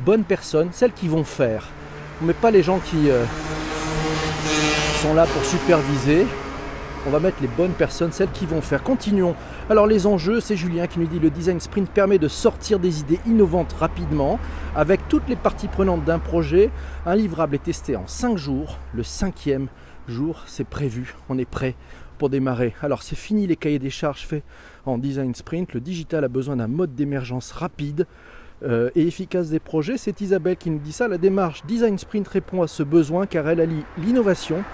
bonnes 0.00 0.24
personnes, 0.24 0.68
celles 0.72 0.92
qui 0.92 1.08
vont 1.08 1.24
faire. 1.24 1.66
On 2.22 2.26
met 2.26 2.34
pas 2.34 2.50
les 2.50 2.62
gens 2.62 2.78
qui 2.78 3.10
euh, 3.10 3.24
sont 5.02 5.14
là 5.14 5.26
pour 5.26 5.44
superviser, 5.44 6.26
on 7.06 7.10
va 7.10 7.20
mettre 7.20 7.40
les 7.40 7.48
bonnes 7.48 7.72
personnes, 7.72 8.12
celles 8.12 8.30
qui 8.30 8.46
vont 8.46 8.60
faire. 8.60 8.82
Continuons. 8.82 9.34
Alors 9.70 9.86
les 9.86 10.06
enjeux, 10.06 10.40
c'est 10.40 10.56
Julien 10.56 10.86
qui 10.86 10.98
nous 10.98 11.06
dit 11.06 11.18
le 11.18 11.30
design 11.30 11.60
sprint 11.60 11.88
permet 11.88 12.18
de 12.18 12.28
sortir 12.28 12.78
des 12.78 13.00
idées 13.00 13.20
innovantes 13.26 13.72
rapidement 13.74 14.40
avec 14.74 15.06
toutes 15.08 15.28
les 15.28 15.36
parties 15.36 15.68
prenantes 15.68 16.04
d'un 16.04 16.18
projet. 16.18 16.70
Un 17.04 17.14
livrable 17.14 17.54
est 17.54 17.62
testé 17.62 17.96
en 17.96 18.06
5 18.06 18.36
jours. 18.36 18.78
Le 18.92 19.02
cinquième 19.02 19.68
jour, 20.08 20.42
c'est 20.46 20.66
prévu. 20.66 21.14
On 21.28 21.38
est 21.38 21.48
prêt 21.48 21.74
pour 22.18 22.28
démarrer. 22.28 22.74
Alors 22.82 23.02
c'est 23.02 23.16
fini 23.16 23.46
les 23.46 23.56
cahiers 23.56 23.78
des 23.78 23.90
charges 23.90 24.26
faits 24.26 24.44
en 24.84 24.98
design 24.98 25.34
sprint. 25.34 25.74
Le 25.74 25.80
digital 25.80 26.24
a 26.24 26.28
besoin 26.28 26.56
d'un 26.56 26.68
mode 26.68 26.94
d'émergence 26.94 27.52
rapide. 27.52 28.06
euh, 28.62 28.90
et 28.94 29.06
efficace 29.06 29.50
des 29.50 29.58
projets. 29.58 29.98
C'est 29.98 30.20
Isabelle 30.22 30.56
qui 30.56 30.70
nous 30.70 30.78
dit 30.78 30.92
ça. 30.92 31.08
La 31.08 31.18
démarche 31.18 31.62
Design 31.66 31.98
Sprint 31.98 32.26
répond 32.26 32.62
à 32.62 32.66
ce 32.66 32.82
besoin 32.82 33.26
car 33.26 33.46
elle 33.48 33.60
allie 33.60 33.84
l'innovation 33.98 34.64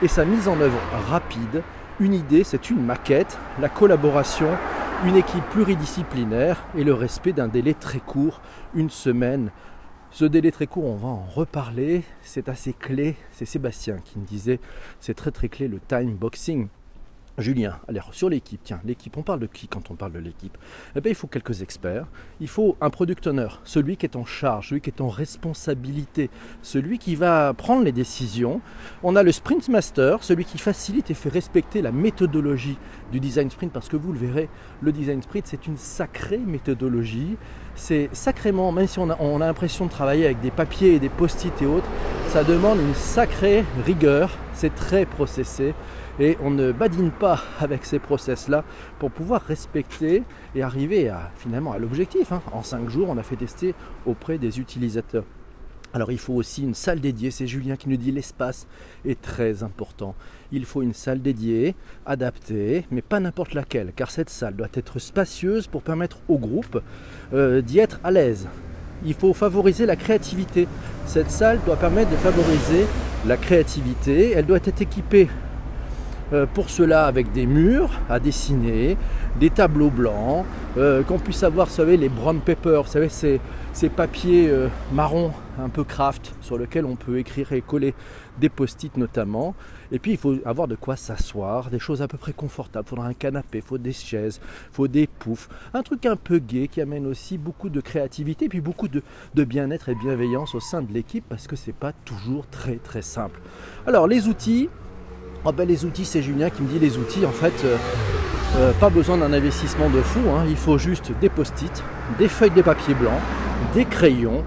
et 0.00 0.08
sa 0.08 0.24
mise 0.24 0.48
en 0.48 0.60
œuvre 0.60 0.78
rapide. 1.08 1.62
Une 2.00 2.14
idée, 2.14 2.42
c'est 2.42 2.70
une 2.70 2.82
maquette, 2.82 3.38
la 3.60 3.68
collaboration, 3.68 4.48
une 5.04 5.16
équipe 5.16 5.44
pluridisciplinaire 5.50 6.64
et 6.76 6.84
le 6.84 6.94
respect 6.94 7.32
d'un 7.32 7.48
délai 7.48 7.74
très 7.74 8.00
court, 8.00 8.40
une 8.74 8.88
semaine. 8.88 9.50
Ce 10.10 10.24
délai 10.24 10.50
très 10.50 10.66
court, 10.66 10.86
on 10.86 10.96
va 10.96 11.08
en 11.08 11.24
reparler, 11.24 12.02
c'est 12.22 12.48
assez 12.48 12.72
clé. 12.72 13.16
C'est 13.30 13.44
Sébastien 13.44 13.98
qui 14.04 14.18
me 14.18 14.24
disait, 14.24 14.58
c'est 15.00 15.14
très 15.14 15.30
très 15.30 15.48
clé 15.48 15.68
le 15.68 15.80
time 15.80 16.14
boxing. 16.14 16.68
Julien, 17.38 17.78
alors 17.88 18.12
sur 18.12 18.28
l'équipe, 18.28 18.60
tiens, 18.62 18.80
l'équipe, 18.84 19.16
on 19.16 19.22
parle 19.22 19.40
de 19.40 19.46
qui 19.46 19.66
quand 19.66 19.90
on 19.90 19.94
parle 19.94 20.12
de 20.12 20.18
l'équipe? 20.18 20.58
Eh 20.94 21.00
bien, 21.00 21.10
il 21.10 21.14
faut 21.14 21.26
quelques 21.26 21.62
experts. 21.62 22.04
Il 22.40 22.48
faut 22.48 22.76
un 22.82 22.90
product 22.90 23.26
owner, 23.26 23.48
celui 23.64 23.96
qui 23.96 24.04
est 24.04 24.16
en 24.16 24.26
charge, 24.26 24.68
celui 24.68 24.82
qui 24.82 24.90
est 24.90 25.00
en 25.00 25.08
responsabilité, 25.08 26.28
celui 26.60 26.98
qui 26.98 27.14
va 27.14 27.54
prendre 27.54 27.84
les 27.84 27.92
décisions. 27.92 28.60
On 29.02 29.16
a 29.16 29.22
le 29.22 29.32
sprint 29.32 29.70
master, 29.70 30.22
celui 30.22 30.44
qui 30.44 30.58
facilite 30.58 31.10
et 31.10 31.14
fait 31.14 31.30
respecter 31.30 31.80
la 31.80 31.90
méthodologie 31.90 32.76
du 33.10 33.18
design 33.18 33.50
sprint, 33.50 33.72
parce 33.72 33.88
que 33.88 33.96
vous 33.96 34.12
le 34.12 34.18
verrez, 34.18 34.50
le 34.82 34.92
design 34.92 35.22
sprint, 35.22 35.46
c'est 35.46 35.66
une 35.66 35.78
sacrée 35.78 36.36
méthodologie. 36.36 37.38
C'est 37.74 38.10
sacrément, 38.12 38.72
même 38.72 38.86
si 38.86 38.98
on 38.98 39.08
a, 39.08 39.16
on 39.20 39.40
a 39.40 39.46
l'impression 39.46 39.86
de 39.86 39.90
travailler 39.90 40.26
avec 40.26 40.40
des 40.40 40.50
papiers 40.50 40.96
et 40.96 40.98
des 40.98 41.08
post-it 41.08 41.62
et 41.62 41.66
autres, 41.66 41.88
ça 42.28 42.44
demande 42.44 42.78
une 42.78 42.94
sacrée 42.94 43.64
rigueur, 43.86 44.36
c'est 44.52 44.74
très 44.74 45.06
processé 45.06 45.74
et 46.18 46.36
on 46.42 46.50
ne 46.50 46.72
badine 46.72 47.10
pas 47.10 47.40
avec 47.60 47.84
ces 47.84 47.98
process-là 47.98 48.64
pour 48.98 49.10
pouvoir 49.10 49.42
respecter 49.42 50.22
et 50.54 50.62
arriver 50.62 51.12
finalement 51.36 51.72
à 51.72 51.78
l'objectif. 51.78 52.32
Hein. 52.32 52.42
En 52.52 52.62
5 52.62 52.88
jours, 52.88 53.08
on 53.08 53.18
a 53.18 53.22
fait 53.22 53.36
tester 53.36 53.74
auprès 54.06 54.38
des 54.38 54.60
utilisateurs. 54.60 55.24
Alors 55.94 56.10
il 56.10 56.18
faut 56.18 56.32
aussi 56.32 56.62
une 56.62 56.74
salle 56.74 57.00
dédiée, 57.00 57.30
c'est 57.30 57.46
Julien 57.46 57.76
qui 57.76 57.90
nous 57.90 57.98
dit 57.98 58.12
l'espace 58.12 58.66
est 59.04 59.20
très 59.20 59.62
important. 59.62 60.14
Il 60.50 60.64
faut 60.64 60.80
une 60.80 60.94
salle 60.94 61.20
dédiée, 61.20 61.74
adaptée, 62.06 62.86
mais 62.90 63.02
pas 63.02 63.20
n'importe 63.20 63.52
laquelle, 63.52 63.92
car 63.94 64.10
cette 64.10 64.30
salle 64.30 64.56
doit 64.56 64.68
être 64.72 64.98
spacieuse 64.98 65.66
pour 65.66 65.82
permettre 65.82 66.18
au 66.28 66.38
groupe 66.38 66.82
euh, 67.34 67.60
d'y 67.60 67.78
être 67.78 68.00
à 68.04 68.10
l'aise. 68.10 68.48
Il 69.04 69.12
faut 69.12 69.34
favoriser 69.34 69.84
la 69.84 69.96
créativité. 69.96 70.66
Cette 71.04 71.30
salle 71.30 71.60
doit 71.66 71.76
permettre 71.76 72.10
de 72.10 72.16
favoriser 72.16 72.86
la 73.26 73.36
créativité. 73.36 74.30
Elle 74.30 74.46
doit 74.46 74.60
être 74.64 74.80
équipée 74.80 75.28
pour 76.54 76.70
cela 76.70 77.06
avec 77.06 77.32
des 77.32 77.46
murs 77.46 77.90
à 78.08 78.18
dessiner, 78.20 78.96
des 79.38 79.50
tableaux 79.50 79.90
blancs, 79.90 80.44
euh, 80.76 81.02
qu'on 81.02 81.18
puisse 81.18 81.42
avoir, 81.42 81.66
vous 81.66 81.72
savez, 81.74 81.96
les 81.96 82.08
brown 82.08 82.40
paper, 82.40 82.82
vous 82.84 82.90
savez, 82.90 83.08
ces, 83.08 83.40
ces 83.72 83.88
papiers 83.88 84.48
euh, 84.48 84.68
marrons 84.92 85.32
un 85.58 85.68
peu 85.68 85.84
craft 85.84 86.34
sur 86.40 86.58
lesquels 86.58 86.86
on 86.86 86.96
peut 86.96 87.18
écrire 87.18 87.52
et 87.52 87.60
coller 87.60 87.94
des 88.38 88.48
post-it 88.48 88.96
notamment. 88.96 89.54
Et 89.90 89.98
puis 89.98 90.12
il 90.12 90.16
faut 90.16 90.36
avoir 90.46 90.68
de 90.68 90.74
quoi 90.74 90.96
s'asseoir, 90.96 91.68
des 91.68 91.78
choses 91.78 92.00
à 92.00 92.08
peu 92.08 92.16
près 92.16 92.32
confortables. 92.32 92.86
Il 92.86 92.90
faudra 92.90 93.06
un 93.06 93.14
canapé, 93.14 93.58
il 93.58 93.62
faut 93.62 93.76
des 93.76 93.92
chaises, 93.92 94.40
il 94.70 94.74
faut 94.74 94.88
des 94.88 95.06
poufs, 95.06 95.48
un 95.74 95.82
truc 95.82 96.06
un 96.06 96.16
peu 96.16 96.38
gai 96.38 96.68
qui 96.68 96.80
amène 96.80 97.06
aussi 97.06 97.36
beaucoup 97.36 97.68
de 97.68 97.80
créativité 97.82 98.46
et 98.46 98.48
puis 98.48 98.62
beaucoup 98.62 98.88
de, 98.88 99.02
de 99.34 99.44
bien-être 99.44 99.90
et 99.90 99.94
bienveillance 99.94 100.54
au 100.54 100.60
sein 100.60 100.80
de 100.80 100.92
l'équipe 100.92 101.24
parce 101.28 101.46
que 101.46 101.56
c'est 101.56 101.74
pas 101.74 101.92
toujours 101.92 102.46
très 102.46 102.76
très 102.76 103.02
simple. 103.02 103.40
Alors 103.86 104.06
les 104.06 104.28
outils, 104.28 104.70
ah 105.44 105.50
ben 105.50 105.66
les 105.66 105.84
outils, 105.84 106.04
c'est 106.04 106.22
Julien 106.22 106.50
qui 106.50 106.62
me 106.62 106.68
dit 106.68 106.78
les 106.78 106.98
outils, 106.98 107.26
en 107.26 107.32
fait, 107.32 107.52
euh, 107.64 107.76
euh, 108.56 108.72
pas 108.74 108.90
besoin 108.90 109.16
d'un 109.16 109.32
investissement 109.32 109.90
de 109.90 110.00
fou, 110.00 110.20
hein. 110.30 110.44
il 110.48 110.56
faut 110.56 110.78
juste 110.78 111.10
des 111.20 111.28
post-it, 111.28 111.82
des 112.18 112.28
feuilles 112.28 112.50
de 112.50 112.62
papier 112.62 112.94
blanc, 112.94 113.18
des 113.74 113.84
crayons, 113.84 114.44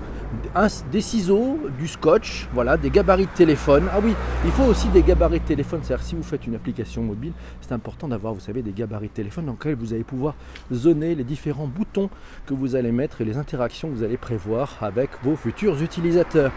des 0.91 1.01
ciseaux, 1.01 1.59
du 1.77 1.87
scotch, 1.87 2.47
voilà, 2.53 2.77
des 2.77 2.89
gabarits 2.89 3.25
de 3.25 3.31
téléphone. 3.31 3.87
Ah 3.91 3.99
oui, 4.01 4.13
il 4.45 4.51
faut 4.51 4.63
aussi 4.63 4.87
des 4.87 5.01
gabarits 5.01 5.39
de 5.39 5.45
téléphone, 5.45 5.81
c'est-à-dire 5.83 6.05
si 6.05 6.15
vous 6.15 6.23
faites 6.23 6.47
une 6.47 6.55
application 6.55 7.03
mobile, 7.03 7.33
c'est 7.59 7.73
important 7.73 8.07
d'avoir, 8.07 8.33
vous 8.33 8.39
savez, 8.39 8.61
des 8.61 8.71
gabarits 8.71 9.07
de 9.07 9.13
téléphone 9.13 9.45
dans 9.45 9.53
lesquels 9.53 9.75
vous 9.75 9.93
allez 9.93 10.03
pouvoir 10.03 10.35
zoner 10.73 11.13
les 11.15 11.25
différents 11.25 11.67
boutons 11.67 12.09
que 12.45 12.53
vous 12.53 12.75
allez 12.75 12.93
mettre 12.93 13.19
et 13.19 13.25
les 13.25 13.37
interactions 13.37 13.89
que 13.89 13.95
vous 13.95 14.03
allez 14.03 14.17
prévoir 14.17 14.77
avec 14.81 15.09
vos 15.23 15.35
futurs 15.35 15.81
utilisateurs. 15.81 16.51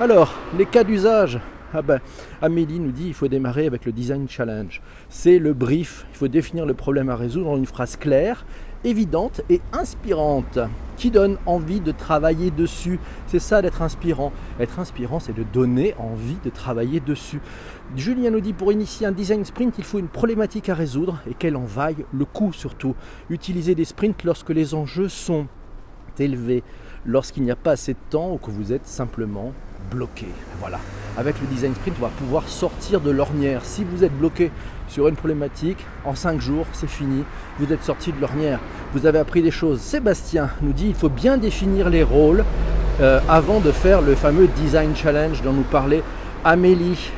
Alors, 0.00 0.34
les 0.56 0.66
cas 0.66 0.84
d'usage, 0.84 1.38
ah 1.74 1.82
ben, 1.82 2.00
Amélie 2.40 2.80
nous 2.80 2.92
dit 2.92 3.06
il 3.06 3.14
faut 3.14 3.28
démarrer 3.28 3.66
avec 3.66 3.84
le 3.84 3.92
design 3.92 4.28
challenge. 4.28 4.82
C'est 5.08 5.38
le 5.38 5.54
brief. 5.54 6.06
Il 6.12 6.16
faut 6.16 6.28
définir 6.28 6.66
le 6.66 6.74
problème 6.74 7.08
à 7.08 7.16
résoudre 7.16 7.50
en 7.50 7.56
une 7.56 7.66
phrase 7.66 7.96
claire, 7.96 8.44
évidente 8.84 9.40
et 9.48 9.60
inspirante 9.72 10.58
qui 10.96 11.10
donne 11.10 11.38
envie 11.46 11.80
de 11.80 11.90
travailler 11.90 12.50
dessus? 12.50 13.00
C'est 13.26 13.38
ça 13.38 13.62
d'être 13.62 13.82
inspirant. 13.82 14.32
Être 14.60 14.78
inspirant, 14.78 15.18
c'est 15.18 15.34
de 15.34 15.42
donner 15.42 15.94
envie 15.98 16.36
de 16.44 16.50
travailler 16.50 17.00
dessus. 17.00 17.40
Julien 17.96 18.30
nous 18.30 18.40
dit 18.40 18.52
pour 18.52 18.72
initier 18.72 19.06
un 19.06 19.12
design 19.12 19.44
sprint, 19.44 19.74
il 19.78 19.84
faut 19.84 19.98
une 19.98 20.08
problématique 20.08 20.68
à 20.68 20.74
résoudre 20.74 21.20
et 21.28 21.34
qu'elle 21.34 21.56
en 21.56 21.64
vaille 21.64 22.04
le 22.12 22.24
coup 22.24 22.52
surtout. 22.52 22.94
Utiliser 23.30 23.74
des 23.74 23.84
sprints 23.84 24.24
lorsque 24.24 24.50
les 24.50 24.74
enjeux 24.74 25.08
sont 25.08 25.46
élevés, 26.18 26.62
lorsqu'il 27.06 27.42
n'y 27.42 27.50
a 27.50 27.56
pas 27.56 27.72
assez 27.72 27.94
de 27.94 27.98
temps 28.10 28.32
ou 28.32 28.38
que 28.38 28.50
vous 28.50 28.72
êtes 28.72 28.86
simplement 28.86 29.52
bloqué. 29.90 30.26
Voilà. 30.60 30.78
Avec 31.16 31.40
le 31.40 31.46
design 31.46 31.74
sprint, 31.74 31.96
on 31.98 32.04
va 32.04 32.10
pouvoir 32.10 32.48
sortir 32.48 33.00
de 33.00 33.10
l'ornière. 33.10 33.64
Si 33.64 33.84
vous 33.84 34.04
êtes 34.04 34.16
bloqué 34.16 34.50
sur 34.88 35.08
une 35.08 35.16
problématique, 35.16 35.84
en 36.04 36.14
5 36.14 36.40
jours, 36.40 36.66
c'est 36.72 36.88
fini. 36.88 37.24
Vous 37.58 37.72
êtes 37.72 37.82
sorti 37.82 38.12
de 38.12 38.20
l'ornière. 38.20 38.60
Vous 38.94 39.06
avez 39.06 39.18
appris 39.18 39.42
des 39.42 39.50
choses. 39.50 39.80
Sébastien 39.80 40.50
nous 40.62 40.72
dit 40.72 40.88
il 40.88 40.94
faut 40.94 41.08
bien 41.08 41.36
définir 41.36 41.90
les 41.90 42.02
rôles 42.02 42.44
euh, 43.00 43.20
avant 43.28 43.60
de 43.60 43.72
faire 43.72 44.00
le 44.00 44.14
fameux 44.14 44.46
design 44.48 44.94
challenge 44.94 45.42
dont 45.42 45.52
nous 45.52 45.62
parlait 45.62 46.02
Amélie. 46.44 47.10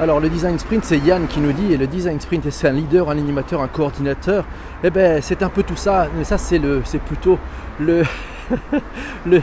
Alors 0.00 0.18
le 0.18 0.28
design 0.28 0.58
sprint, 0.58 0.84
c'est 0.84 0.98
Yann 0.98 1.26
qui 1.28 1.38
nous 1.38 1.52
dit, 1.52 1.72
et 1.72 1.76
le 1.76 1.86
design 1.86 2.18
sprint, 2.18 2.50
c'est 2.50 2.66
un 2.66 2.72
leader, 2.72 3.08
un 3.10 3.18
animateur, 3.18 3.60
un 3.60 3.68
coordinateur. 3.68 4.44
Eh 4.82 4.90
ben 4.90 5.22
c'est 5.22 5.42
un 5.42 5.48
peu 5.48 5.62
tout 5.62 5.76
ça, 5.76 6.08
mais 6.16 6.24
ça 6.24 6.38
c'est 6.38 6.58
plutôt 7.06 7.38
le, 7.80 8.02
le, 9.26 9.40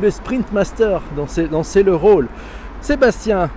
le, 0.00 0.10
sprint 0.10 0.52
master, 0.52 1.00
dans 1.16 1.62
c'est 1.62 1.82
le 1.82 1.94
rôle. 1.94 2.28
Sébastien, 2.80 3.50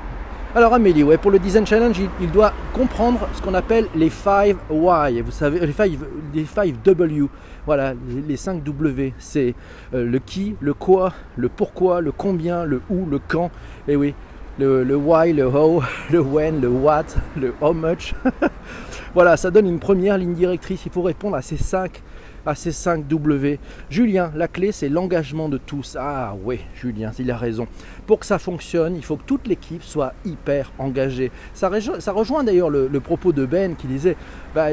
alors 0.56 0.74
Amélie, 0.74 1.04
ouais, 1.04 1.18
pour 1.18 1.30
le 1.30 1.38
design 1.38 1.68
challenge, 1.68 2.02
il, 2.20 2.32
doit 2.32 2.54
comprendre 2.74 3.28
ce 3.36 3.42
qu'on 3.44 3.54
appelle 3.54 3.86
les 3.94 4.10
5 4.10 4.56
why. 4.70 5.22
Vous 5.22 5.30
savez, 5.30 5.60
les 5.60 5.72
5 5.72 5.92
les 6.34 6.46
five 6.46 6.76
W. 6.84 7.26
Voilà, 7.66 7.94
les 8.28 8.38
5 8.38 8.64
W. 8.64 9.14
C'est 9.20 9.54
euh, 9.94 10.04
le 10.04 10.20
qui, 10.20 10.56
le 10.60 10.74
quoi, 10.74 11.14
le 11.36 11.50
pourquoi, 11.50 12.02
le 12.02 12.12
combien, 12.12 12.64
le 12.64 12.82
où, 12.90 13.06
le 13.06 13.20
quand. 13.20 13.52
Et 13.88 13.96
oui, 13.96 14.16
le, 14.58 14.84
le 14.84 14.96
why, 14.96 15.32
le 15.32 15.46
how, 15.46 15.84
le 16.12 16.22
when, 16.22 16.60
le 16.60 16.70
what, 16.70 17.06
le 17.40 17.54
how 17.62 17.74
much. 17.74 18.16
voilà, 19.14 19.38
ça 19.38 19.52
donne 19.52 19.68
une 19.68 19.80
première 19.80 20.18
ligne 20.18 20.34
directrice. 20.34 20.86
Il 20.86 20.92
faut 20.92 21.04
répondre 21.04 21.36
à 21.36 21.44
ces 21.44 21.58
5 21.58 22.02
à 22.48 22.56
ces 22.56 22.72
5 22.72 23.08
W. 23.08 23.60
Julien, 23.90 24.32
la 24.36 24.48
clé 24.48 24.72
c'est 24.72 24.90
l'engagement 24.90 25.50
de 25.50 25.58
tous. 25.58 25.98
Ah 26.00 26.34
ouais, 26.44 26.62
Julien, 26.76 27.12
il 27.20 27.30
a 27.30 27.38
raison. 27.38 27.68
Pour 28.08 28.20
que 28.20 28.26
ça 28.26 28.40
fonctionne, 28.40 28.96
il 28.96 29.04
faut 29.04 29.18
que 29.18 29.26
toute 29.26 29.48
l'équipe 29.48 29.84
soit 29.84 30.14
hyper 30.26 30.72
engagée. 30.80 31.32
Ça, 31.54 31.70
rejoint 31.70 32.44
d'ailleurs 32.44 32.70
le, 32.70 33.00
propos 33.00 33.32
de 33.32 33.46
Ben 33.46 33.76
qui 33.76 33.88
disait 33.88 34.16
bah, 34.56 34.68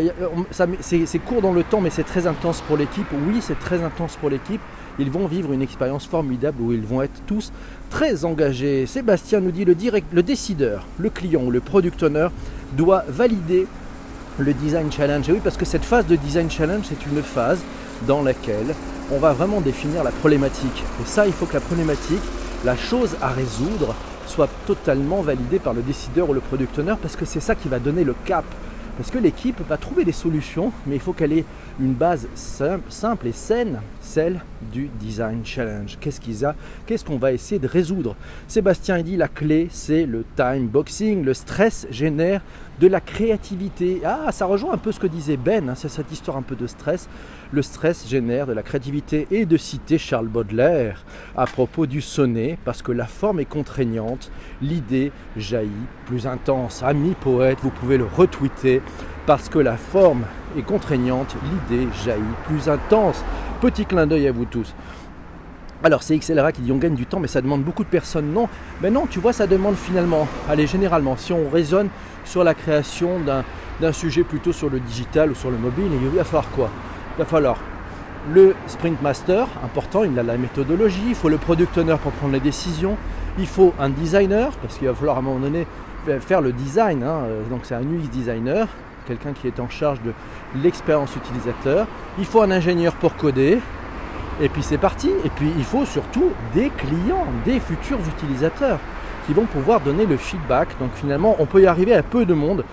c'est 0.81 1.19
court 1.19 1.43
dans 1.43 1.53
le 1.53 1.63
temps 1.63 1.81
mais 1.81 1.91
c'est 1.91 2.05
très 2.05 2.27
intense 2.27 2.61
pour 2.63 2.77
l'équipe. 2.77 3.07
Oui, 3.27 3.39
c'est 3.41 3.59
très 3.59 3.83
intense 3.83 4.17
pour 4.17 4.31
l'équipe. 4.31 4.61
Ils 4.99 5.11
vont 5.11 5.27
vivre 5.27 5.53
une 5.53 5.63
expérience 5.63 6.07
formidable 6.07 6.63
où 6.63 6.73
ils 6.73 6.81
vont 6.81 7.03
être 7.03 7.21
tous 7.27 7.53
très 7.91 8.25
engagés. 8.25 8.87
Sébastien 8.87 9.41
nous 9.41 9.51
dit 9.51 9.65
le, 9.65 9.75
direct, 9.75 10.07
le 10.13 10.23
décideur, 10.23 10.87
le 10.99 11.11
client 11.11 11.43
ou 11.43 11.51
le 11.51 11.61
product 11.61 12.05
owner 12.05 12.29
doit 12.77 13.05
valider 13.09 13.67
le 14.39 14.53
design 14.55 14.91
challenge. 14.91 15.29
Et 15.29 15.33
oui, 15.33 15.41
parce 15.43 15.57
que 15.57 15.65
cette 15.65 15.85
phase 15.85 16.07
de 16.07 16.17
design 16.17 16.51
challenge, 16.51 16.85
c'est 16.89 17.07
une 17.07 17.23
phase 17.23 17.63
dans 18.07 18.23
laquelle 18.23 18.75
on 19.13 19.19
va 19.19 19.33
vraiment 19.33 19.61
définir 19.61 20.03
la 20.05 20.11
problématique. 20.11 20.85
Et 21.03 21.07
ça, 21.07 21.27
il 21.27 21.33
faut 21.33 21.47
que 21.47 21.55
la 21.55 21.61
problématique, 21.61 22.23
la 22.65 22.77
chose 22.77 23.17
à 23.21 23.29
résoudre, 23.29 23.95
soit 24.27 24.49
totalement 24.67 25.23
validée 25.23 25.59
par 25.59 25.75
le 25.75 25.83
décideur 25.83 26.31
ou 26.31 26.33
le 26.33 26.41
product 26.41 26.79
owner, 26.79 26.95
parce 27.01 27.17
que 27.17 27.25
c'est 27.25 27.41
ça 27.41 27.55
qui 27.55 27.69
va 27.69 27.79
donner 27.79 28.05
le 28.05 28.15
cap 28.25 28.45
parce 28.97 29.11
que 29.11 29.19
l'équipe 29.19 29.61
va 29.69 29.77
trouver 29.77 30.05
des 30.05 30.13
solutions, 30.13 30.73
mais 30.87 30.97
il 30.97 31.01
faut 31.01 31.13
qu'elle 31.13 31.33
ait 31.33 31.45
une 31.81 31.95
base 31.95 32.29
simple, 32.35 33.27
et 33.27 33.33
saine, 33.33 33.81
celle 34.01 34.41
du 34.73 34.89
design 35.01 35.45
challenge. 35.45 35.99
Qu'est-ce 36.01 36.21
qu'ils 36.21 36.45
a 36.45 36.55
Qu'est-ce 36.87 37.05
qu'on 37.05 37.19
va 37.19 37.33
essayer 37.33 37.59
de 37.59 37.67
résoudre? 37.67 38.15
Sébastien 38.47 39.03
dit 39.03 39.17
la 39.17 39.29
clé, 39.29 39.69
c'est 39.71 40.07
le 40.07 40.25
time 40.37 40.69
boxing. 40.69 41.25
Le 41.25 41.35
stress 41.35 41.87
génère 41.91 42.43
de 42.81 42.87
la 42.87 43.01
créativité. 43.01 44.03
Ah, 44.05 44.33
ça 44.33 44.47
rejoint 44.47 44.73
un 44.73 44.79
peu 44.79 44.93
ce 44.93 45.01
que 45.01 45.07
disait 45.07 45.37
Ben, 45.37 45.69
hein, 45.69 45.75
c'est 45.75 45.89
cette 45.89 46.11
histoire 46.13 46.37
un 46.37 46.43
peu 46.43 46.57
de 46.57 46.67
stress. 46.67 47.09
Le 47.53 47.63
stress 47.63 48.09
génère 48.09 48.47
de 48.47 48.53
la 48.53 48.63
créativité 48.63 49.27
et 49.31 49.47
de 49.47 49.57
citer 49.57 49.99
Charles 49.99 50.29
Baudelaire 50.29 51.05
à 51.37 51.47
propos 51.47 51.87
du 51.87 52.01
sonnet, 52.01 52.59
parce 52.65 52.83
que 52.83 52.93
la 52.93 53.07
forme 53.07 53.41
est 53.41 53.45
contraignante, 53.45 54.31
l'idée 54.61 55.13
jaillit 55.37 55.71
plus 56.07 56.27
intense. 56.27 56.83
Ami 56.83 57.15
poète, 57.21 57.59
vous 57.63 57.71
pouvez 57.71 57.97
le 57.97 58.07
retweeter, 58.07 58.83
parce 59.27 59.49
que 59.49 59.59
la 59.59 59.77
forme 59.77 60.25
est 60.59 60.63
contraignante, 60.63 61.37
l'idée 61.71 61.89
jaillit 62.05 62.23
plus 62.47 62.69
intense. 62.69 63.25
Petit 63.61 63.87
clin 63.87 64.07
d'œil 64.07 64.29
à 64.29 64.33
vous 64.33 64.45
tous. 64.45 64.75
Alors 65.83 66.03
c'est 66.03 66.17
XLRA 66.17 66.53
qui 66.53 66.63
dit 66.63 66.73
on 66.73 66.79
gagne 66.79 66.95
du 66.95 67.07
temps 67.07 67.21
mais 67.21 67.29
ça 67.29 67.41
demande 67.41 67.63
beaucoup 67.63 67.85
de 67.85 67.89
personnes. 67.89 68.33
Non, 68.33 68.49
mais 68.81 68.91
non, 68.91 69.07
tu 69.07 69.19
vois, 69.19 69.33
ça 69.33 69.47
demande 69.47 69.75
finalement, 69.75 70.27
allez 70.49 70.67
généralement, 70.67 71.17
si 71.17 71.33
on 71.33 71.49
raisonne 71.51 71.89
sur 72.25 72.45
la 72.45 72.55
création 72.55 73.21
d'un 73.81 73.93
sujet 73.93 74.23
plutôt 74.23 74.53
sur 74.53 74.71
le 74.71 74.81
digital 74.81 75.31
ou 75.31 75.35
sur 75.35 75.51
le 75.51 75.59
mobile, 75.59 75.91
il 75.93 76.09
va 76.17 76.25
falloir 76.25 76.49
quoi? 76.51 76.71
Il 77.17 77.19
va 77.19 77.25
falloir 77.27 77.59
le 78.33 78.55
sprint 78.67 79.03
master, 79.03 79.47
important, 79.63 80.05
il 80.05 80.19
a 80.19 80.23
la 80.23 80.39
méthodologie, 80.39 81.03
il 81.09 81.15
faut 81.15 81.29
le 81.29 81.37
product 81.37 81.77
owner 81.77 81.97
pour 82.03 82.13
prendre 82.13 82.33
les 82.33 82.41
décisions, 82.41 82.97
il 83.39 83.47
faut 83.47 83.75
un 83.79 83.91
designer, 83.91 84.53
parce 84.63 84.79
qu'il 84.79 84.89
va 84.89 84.95
falloir 84.95 85.17
à 85.17 85.19
un 85.19 85.23
moment 85.23 85.41
donné 85.41 85.67
faire 86.21 86.41
le 86.41 86.53
design, 86.53 87.03
hein. 87.03 87.25
donc 87.51 87.61
c'est 87.65 87.75
un 87.75 87.83
UX 87.83 88.09
designer, 88.11 88.67
quelqu'un 89.07 89.33
qui 89.33 89.47
est 89.47 89.61
en 89.61 89.69
charge 89.69 90.01
de 90.03 90.13
l'expérience 90.63 91.15
utilisateur, 91.17 91.87
il 92.19 92.25
faut 92.25 92.41
un 92.41 92.51
ingénieur 92.51 92.95
pour 92.95 93.15
coder, 93.17 93.59
et 94.41 94.49
puis 94.49 94.63
c'est 94.63 94.79
parti. 94.79 95.11
Et 95.25 95.31
puis 95.31 95.51
il 95.57 95.65
faut 95.65 95.85
surtout 95.85 96.31
des 96.55 96.71
clients, 96.71 97.27
des 97.45 97.61
futurs 97.61 97.99
utilisateurs 98.07 98.79
qui 99.27 99.33
vont 99.33 99.47
pouvoir 99.47 99.81
donner 99.81 100.07
le 100.07 100.17
feedback. 100.17 100.69
Donc 100.79 100.91
finalement, 100.95 101.37
on 101.39 101.47
peut 101.47 101.63
y 101.63 101.67
arriver 101.67 101.95
à 101.95 102.03
peu 102.03 102.25
de 102.25 102.35
monde. 102.35 102.65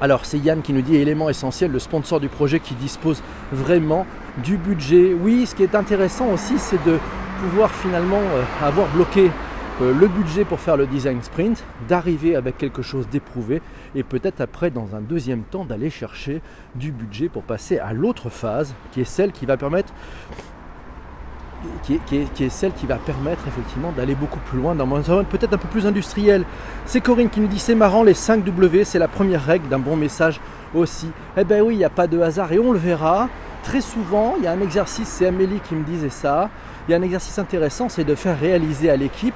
Alors 0.00 0.24
c'est 0.24 0.38
Yann 0.38 0.62
qui 0.62 0.72
nous 0.72 0.82
dit 0.82 0.96
élément 0.96 1.28
essentiel, 1.28 1.72
le 1.72 1.78
sponsor 1.80 2.20
du 2.20 2.28
projet 2.28 2.60
qui 2.60 2.74
dispose 2.74 3.22
vraiment 3.50 4.06
du 4.44 4.56
budget. 4.56 5.12
Oui, 5.12 5.46
ce 5.46 5.54
qui 5.54 5.64
est 5.64 5.74
intéressant 5.74 6.28
aussi, 6.28 6.58
c'est 6.58 6.82
de 6.84 6.98
pouvoir 7.40 7.70
finalement 7.70 8.20
euh, 8.20 8.66
avoir 8.66 8.86
bloqué 8.88 9.30
le 9.80 10.08
budget 10.08 10.44
pour 10.44 10.58
faire 10.58 10.76
le 10.76 10.86
design 10.86 11.22
sprint, 11.22 11.62
d'arriver 11.88 12.34
avec 12.34 12.58
quelque 12.58 12.82
chose 12.82 13.08
d'éprouvé 13.08 13.62
et 13.94 14.02
peut-être 14.02 14.40
après 14.40 14.70
dans 14.70 14.96
un 14.96 15.00
deuxième 15.00 15.42
temps 15.42 15.64
d'aller 15.64 15.88
chercher 15.88 16.42
du 16.74 16.90
budget 16.90 17.28
pour 17.28 17.44
passer 17.44 17.78
à 17.78 17.92
l'autre 17.92 18.28
phase 18.28 18.74
qui 18.92 19.00
est 19.00 19.04
celle 19.04 19.30
qui 19.30 19.46
va 19.46 19.56
permettre 19.56 19.92
qui 21.82 21.94
est, 22.12 22.48
celle 22.50 22.72
qui 22.72 22.86
va 22.86 22.96
permettre 22.96 23.46
effectivement 23.48 23.92
d'aller 23.92 24.14
beaucoup 24.14 24.38
plus 24.40 24.58
loin 24.58 24.74
dans 24.74 24.92
un 24.94 25.02
zone 25.02 25.24
peut-être 25.26 25.54
un 25.54 25.58
peu 25.58 25.68
plus 25.68 25.86
industriel. 25.86 26.44
C'est 26.86 27.00
Corinne 27.00 27.30
qui 27.30 27.40
nous 27.40 27.48
dit 27.48 27.58
c'est 27.58 27.74
marrant 27.74 28.02
les 28.02 28.14
5 28.14 28.44
W, 28.44 28.84
c'est 28.84 28.98
la 28.98 29.08
première 29.08 29.44
règle 29.44 29.68
d'un 29.68 29.78
bon 29.78 29.96
message 29.96 30.40
aussi. 30.74 31.10
Eh 31.36 31.44
ben 31.44 31.62
oui, 31.62 31.74
il 31.74 31.78
n'y 31.78 31.84
a 31.84 31.90
pas 31.90 32.06
de 32.06 32.20
hasard 32.20 32.52
et 32.52 32.58
on 32.58 32.72
le 32.72 32.78
verra. 32.78 33.28
Très 33.64 33.80
souvent, 33.80 34.34
il 34.38 34.44
y 34.44 34.46
a 34.46 34.52
un 34.52 34.60
exercice, 34.60 35.08
c'est 35.08 35.26
Amélie 35.26 35.60
qui 35.68 35.74
me 35.74 35.84
disait 35.84 36.10
ça. 36.10 36.48
Il 36.86 36.92
y 36.92 36.94
a 36.94 36.96
un 36.96 37.02
exercice 37.02 37.38
intéressant, 37.38 37.88
c'est 37.88 38.04
de 38.04 38.14
faire 38.14 38.38
réaliser 38.38 38.88
à 38.88 38.96
l'équipe 38.96 39.34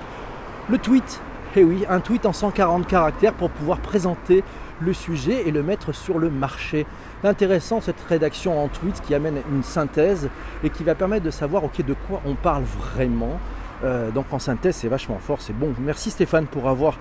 le 0.68 0.78
tweet. 0.78 1.20
Eh 1.56 1.64
oui, 1.64 1.84
un 1.88 2.00
tweet 2.00 2.24
en 2.24 2.32
140 2.32 2.86
caractères 2.86 3.34
pour 3.34 3.50
pouvoir 3.50 3.78
présenter 3.78 4.42
le 4.80 4.92
sujet 4.92 5.46
et 5.46 5.50
le 5.50 5.62
mettre 5.62 5.92
sur 5.92 6.18
le 6.18 6.30
marché. 6.30 6.86
Intéressant 7.24 7.80
cette 7.80 8.00
rédaction 8.08 8.62
en 8.62 8.68
tweet 8.68 9.00
qui 9.02 9.14
amène 9.14 9.42
une 9.50 9.62
synthèse 9.62 10.28
et 10.64 10.70
qui 10.70 10.82
va 10.82 10.94
permettre 10.94 11.24
de 11.24 11.30
savoir 11.30 11.62
de 11.62 11.94
quoi 12.08 12.20
on 12.26 12.34
parle 12.34 12.64
vraiment. 12.64 13.38
Euh, 13.84 14.10
donc 14.10 14.32
en 14.32 14.38
synthèse 14.38 14.76
c'est 14.76 14.88
vachement 14.88 15.18
fort, 15.18 15.40
c'est 15.40 15.56
bon. 15.56 15.74
Merci 15.80 16.10
Stéphane 16.10 16.46
pour 16.46 16.68
avoir 16.68 16.98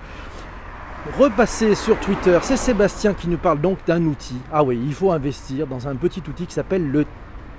repassé 1.18 1.74
sur 1.74 1.98
Twitter. 1.98 2.38
C'est 2.42 2.56
Sébastien 2.56 3.14
qui 3.14 3.28
nous 3.28 3.38
parle 3.38 3.60
donc 3.60 3.78
d'un 3.86 4.04
outil. 4.04 4.40
Ah 4.52 4.62
oui, 4.62 4.80
il 4.84 4.94
faut 4.94 5.10
investir 5.10 5.66
dans 5.66 5.88
un 5.88 5.96
petit 5.96 6.22
outil 6.28 6.46
qui 6.46 6.54
s'appelle 6.54 6.90
le 6.90 7.06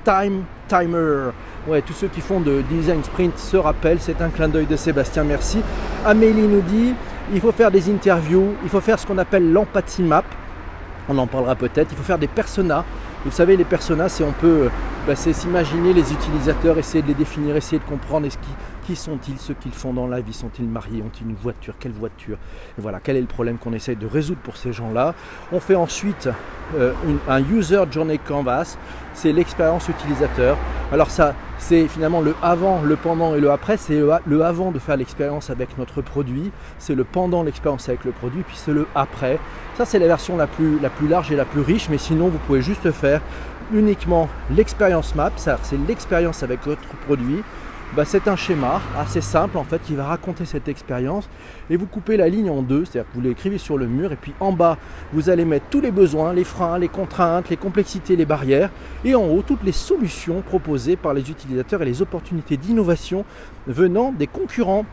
Time 0.03 0.43
Timer. 0.67 1.31
Ouais, 1.67 1.81
tous 1.81 1.93
ceux 1.93 2.07
qui 2.07 2.21
font 2.21 2.41
de 2.41 2.61
design 2.69 3.03
sprint 3.03 3.37
se 3.37 3.55
rappellent, 3.55 4.01
c'est 4.01 4.21
un 4.21 4.29
clin 4.29 4.49
d'œil 4.49 4.65
de 4.65 4.75
Sébastien, 4.75 5.23
merci. 5.23 5.61
Amélie 6.05 6.47
nous 6.47 6.61
dit, 6.61 6.93
il 7.33 7.39
faut 7.39 7.53
faire 7.53 7.71
des 7.71 7.89
interviews, 7.89 8.55
il 8.63 8.69
faut 8.69 8.81
faire 8.81 8.99
ce 8.99 9.07
qu'on 9.07 9.17
appelle 9.17 9.51
l'empathie 9.51 10.03
map. 10.03 10.23
On 11.07 11.17
en 11.17 11.27
parlera 11.27 11.55
peut-être. 11.55 11.89
Il 11.91 11.97
faut 11.97 12.03
faire 12.03 12.17
des 12.17 12.27
personas. 12.27 12.83
Vous 13.25 13.31
savez, 13.31 13.55
les 13.55 13.63
personas, 13.63 14.09
c'est 14.09 14.23
on 14.23 14.33
peut, 14.33 14.69
bah, 15.07 15.15
c'est 15.15 15.31
s'imaginer 15.31 15.93
les 15.93 16.11
utilisateurs, 16.11 16.77
essayer 16.77 17.01
de 17.01 17.07
les 17.07 17.13
définir, 17.13 17.55
essayer 17.55 17.79
de 17.79 17.85
comprendre 17.85 18.27
ce 18.29 18.37
qui, 18.37 18.82
qui 18.85 18.95
sont-ils, 18.95 19.37
ce 19.39 19.53
qu'ils 19.53 19.73
font 19.73 19.93
dans 19.93 20.07
la 20.07 20.21
vie, 20.21 20.33
sont-ils 20.33 20.67
mariés, 20.67 21.01
ont-ils 21.01 21.27
une 21.27 21.35
voiture, 21.35 21.75
quelle 21.79 21.91
voiture, 21.91 22.37
voilà, 22.77 22.99
quel 23.03 23.15
est 23.15 23.21
le 23.21 23.27
problème 23.27 23.57
qu'on 23.57 23.73
essaye 23.73 23.95
de 23.95 24.07
résoudre 24.07 24.39
pour 24.41 24.57
ces 24.57 24.73
gens-là? 24.73 25.15
On 25.51 25.59
fait 25.59 25.75
ensuite 25.75 26.29
euh, 26.75 26.93
un 27.27 27.39
User 27.39 27.83
Journey 27.89 28.19
Canvas, 28.19 28.77
c'est 29.13 29.31
l'expérience 29.31 29.87
utilisateur. 29.87 30.57
Alors 30.91 31.09
ça, 31.09 31.33
c'est 31.57 31.87
finalement 31.87 32.21
le 32.21 32.35
avant, 32.41 32.81
le 32.81 32.95
pendant 32.95 33.35
et 33.35 33.39
le 33.39 33.51
après. 33.51 33.77
C'est 33.77 34.01
le, 34.25 34.43
avant 34.43 34.71
de 34.71 34.79
faire 34.79 34.97
l'expérience 34.97 35.49
avec 35.49 35.77
notre 35.77 36.01
produit, 36.01 36.51
c'est 36.77 36.95
le 36.95 37.03
pendant 37.03 37.43
l'expérience 37.43 37.87
avec 37.89 38.03
le 38.03 38.11
produit, 38.11 38.43
puis 38.43 38.57
c'est 38.57 38.73
le 38.73 38.87
après. 38.95 39.39
Ça, 39.77 39.85
c'est 39.85 39.99
la 39.99 40.07
version 40.07 40.35
la 40.35 40.47
plus, 40.47 40.79
la 40.79 40.89
plus 40.89 41.07
large 41.07 41.31
et 41.31 41.35
la 41.35 41.45
plus 41.45 41.61
riche, 41.61 41.89
mais 41.89 41.97
sinon, 41.97 42.27
vous 42.27 42.37
pouvez 42.39 42.61
juste 42.61 42.91
faire 42.91 43.21
uniquement 43.71 44.29
l'expérience 44.51 45.15
map, 45.15 45.31
c'est 45.37 45.57
l'expérience 45.87 46.43
avec 46.43 46.65
votre 46.65 46.81
produit. 47.05 47.43
Bah, 47.95 48.05
c'est 48.05 48.27
un 48.27 48.35
schéma 48.35 48.81
assez 48.97 49.21
simple 49.21 49.55
en 49.55 49.63
fait 49.63 49.79
qui 49.83 49.93
va 49.93 50.05
raconter 50.05 50.45
cette 50.45 50.67
expérience 50.67 51.29
et 51.69 51.77
vous 51.77 51.85
coupez 51.85 52.17
la 52.17 52.27
ligne 52.27 52.49
en 52.49 52.63
deux, 52.63 52.85
c'est-à-dire 52.85 53.07
que 53.11 53.15
vous 53.15 53.21
l'écrivez 53.21 53.59
sur 53.59 53.77
le 53.77 53.85
mur 53.85 54.11
et 54.11 54.15
puis 54.15 54.33
en 54.39 54.51
bas 54.51 54.79
vous 55.13 55.29
allez 55.29 55.45
mettre 55.45 55.67
tous 55.69 55.79
les 55.79 55.91
besoins, 55.91 56.33
les 56.33 56.43
freins, 56.43 56.79
les 56.79 56.87
contraintes, 56.87 57.51
les 57.51 57.57
complexités, 57.57 58.15
les 58.15 58.25
barrières 58.25 58.71
et 59.05 59.13
en 59.13 59.25
haut 59.25 59.43
toutes 59.45 59.61
les 59.61 59.71
solutions 59.71 60.41
proposées 60.41 60.95
par 60.95 61.13
les 61.13 61.29
utilisateurs 61.29 61.83
et 61.83 61.85
les 61.85 62.01
opportunités 62.01 62.57
d'innovation 62.57 63.25
venant 63.67 64.11
des 64.11 64.25
concurrents. 64.25 64.87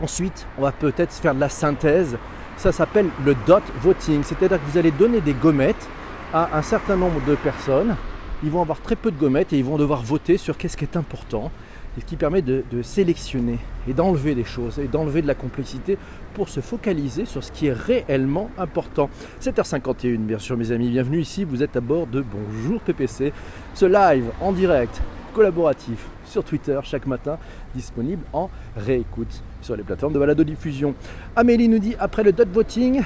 Ensuite, 0.00 0.46
on 0.58 0.62
va 0.62 0.70
peut-être 0.70 1.12
faire 1.12 1.34
de 1.34 1.40
la 1.40 1.48
synthèse. 1.48 2.16
Ça 2.56 2.70
s'appelle 2.70 3.08
le 3.26 3.34
dot 3.48 3.64
voting, 3.82 4.22
c'est-à-dire 4.22 4.60
que 4.64 4.70
vous 4.70 4.78
allez 4.78 4.92
donner 4.92 5.20
des 5.20 5.34
gommettes 5.34 5.88
à 6.32 6.56
un 6.56 6.62
certain 6.62 6.94
nombre 6.94 7.20
de 7.26 7.34
personnes. 7.34 7.96
Ils 8.44 8.50
vont 8.50 8.62
avoir 8.62 8.80
très 8.80 8.94
peu 8.94 9.10
de 9.10 9.18
gommettes 9.18 9.52
et 9.52 9.58
ils 9.58 9.64
vont 9.64 9.76
devoir 9.76 10.02
voter 10.02 10.36
sur 10.36 10.56
qu'est-ce 10.56 10.76
qui 10.76 10.84
est 10.84 10.96
important 10.96 11.50
ce 11.98 12.04
qui 12.04 12.16
permet 12.16 12.42
de, 12.42 12.62
sélectionner 12.82 13.58
et 13.88 13.92
d'enlever 13.92 14.34
des 14.34 14.44
choses 14.44 14.78
et 14.78 14.86
d'enlever 14.86 15.22
de 15.22 15.26
la 15.26 15.34
complexité 15.34 15.98
pour 16.34 16.48
se 16.48 16.60
focaliser 16.60 17.24
sur 17.24 17.42
ce 17.42 17.50
qui 17.50 17.66
est 17.66 17.72
réellement 17.72 18.50
important. 18.58 19.10
7h51, 19.42 20.16
bien 20.18 20.38
sûr, 20.38 20.56
mes 20.56 20.70
amis, 20.70 20.90
bienvenue 20.90 21.20
ici. 21.20 21.44
Vous 21.44 21.62
êtes 21.62 21.76
à 21.76 21.80
bord 21.80 22.06
de 22.06 22.22
Bonjour 22.22 22.80
PPC, 22.80 23.32
ce 23.74 23.86
live 23.86 24.26
en 24.40 24.52
direct 24.52 25.00
collaboratif 25.34 26.06
sur 26.24 26.44
Twitter 26.44 26.78
chaque 26.82 27.06
matin, 27.06 27.38
disponible 27.74 28.22
en 28.32 28.50
réécoute 28.76 29.42
sur 29.60 29.76
les 29.76 29.82
plateformes 29.82 30.12
de 30.12 30.18
balado-diffusion. 30.18 30.94
Amélie 31.36 31.68
nous 31.68 31.78
dit 31.78 31.94
après 31.98 32.22
le 32.22 32.32
dot 32.32 32.48
voting, 32.48 33.02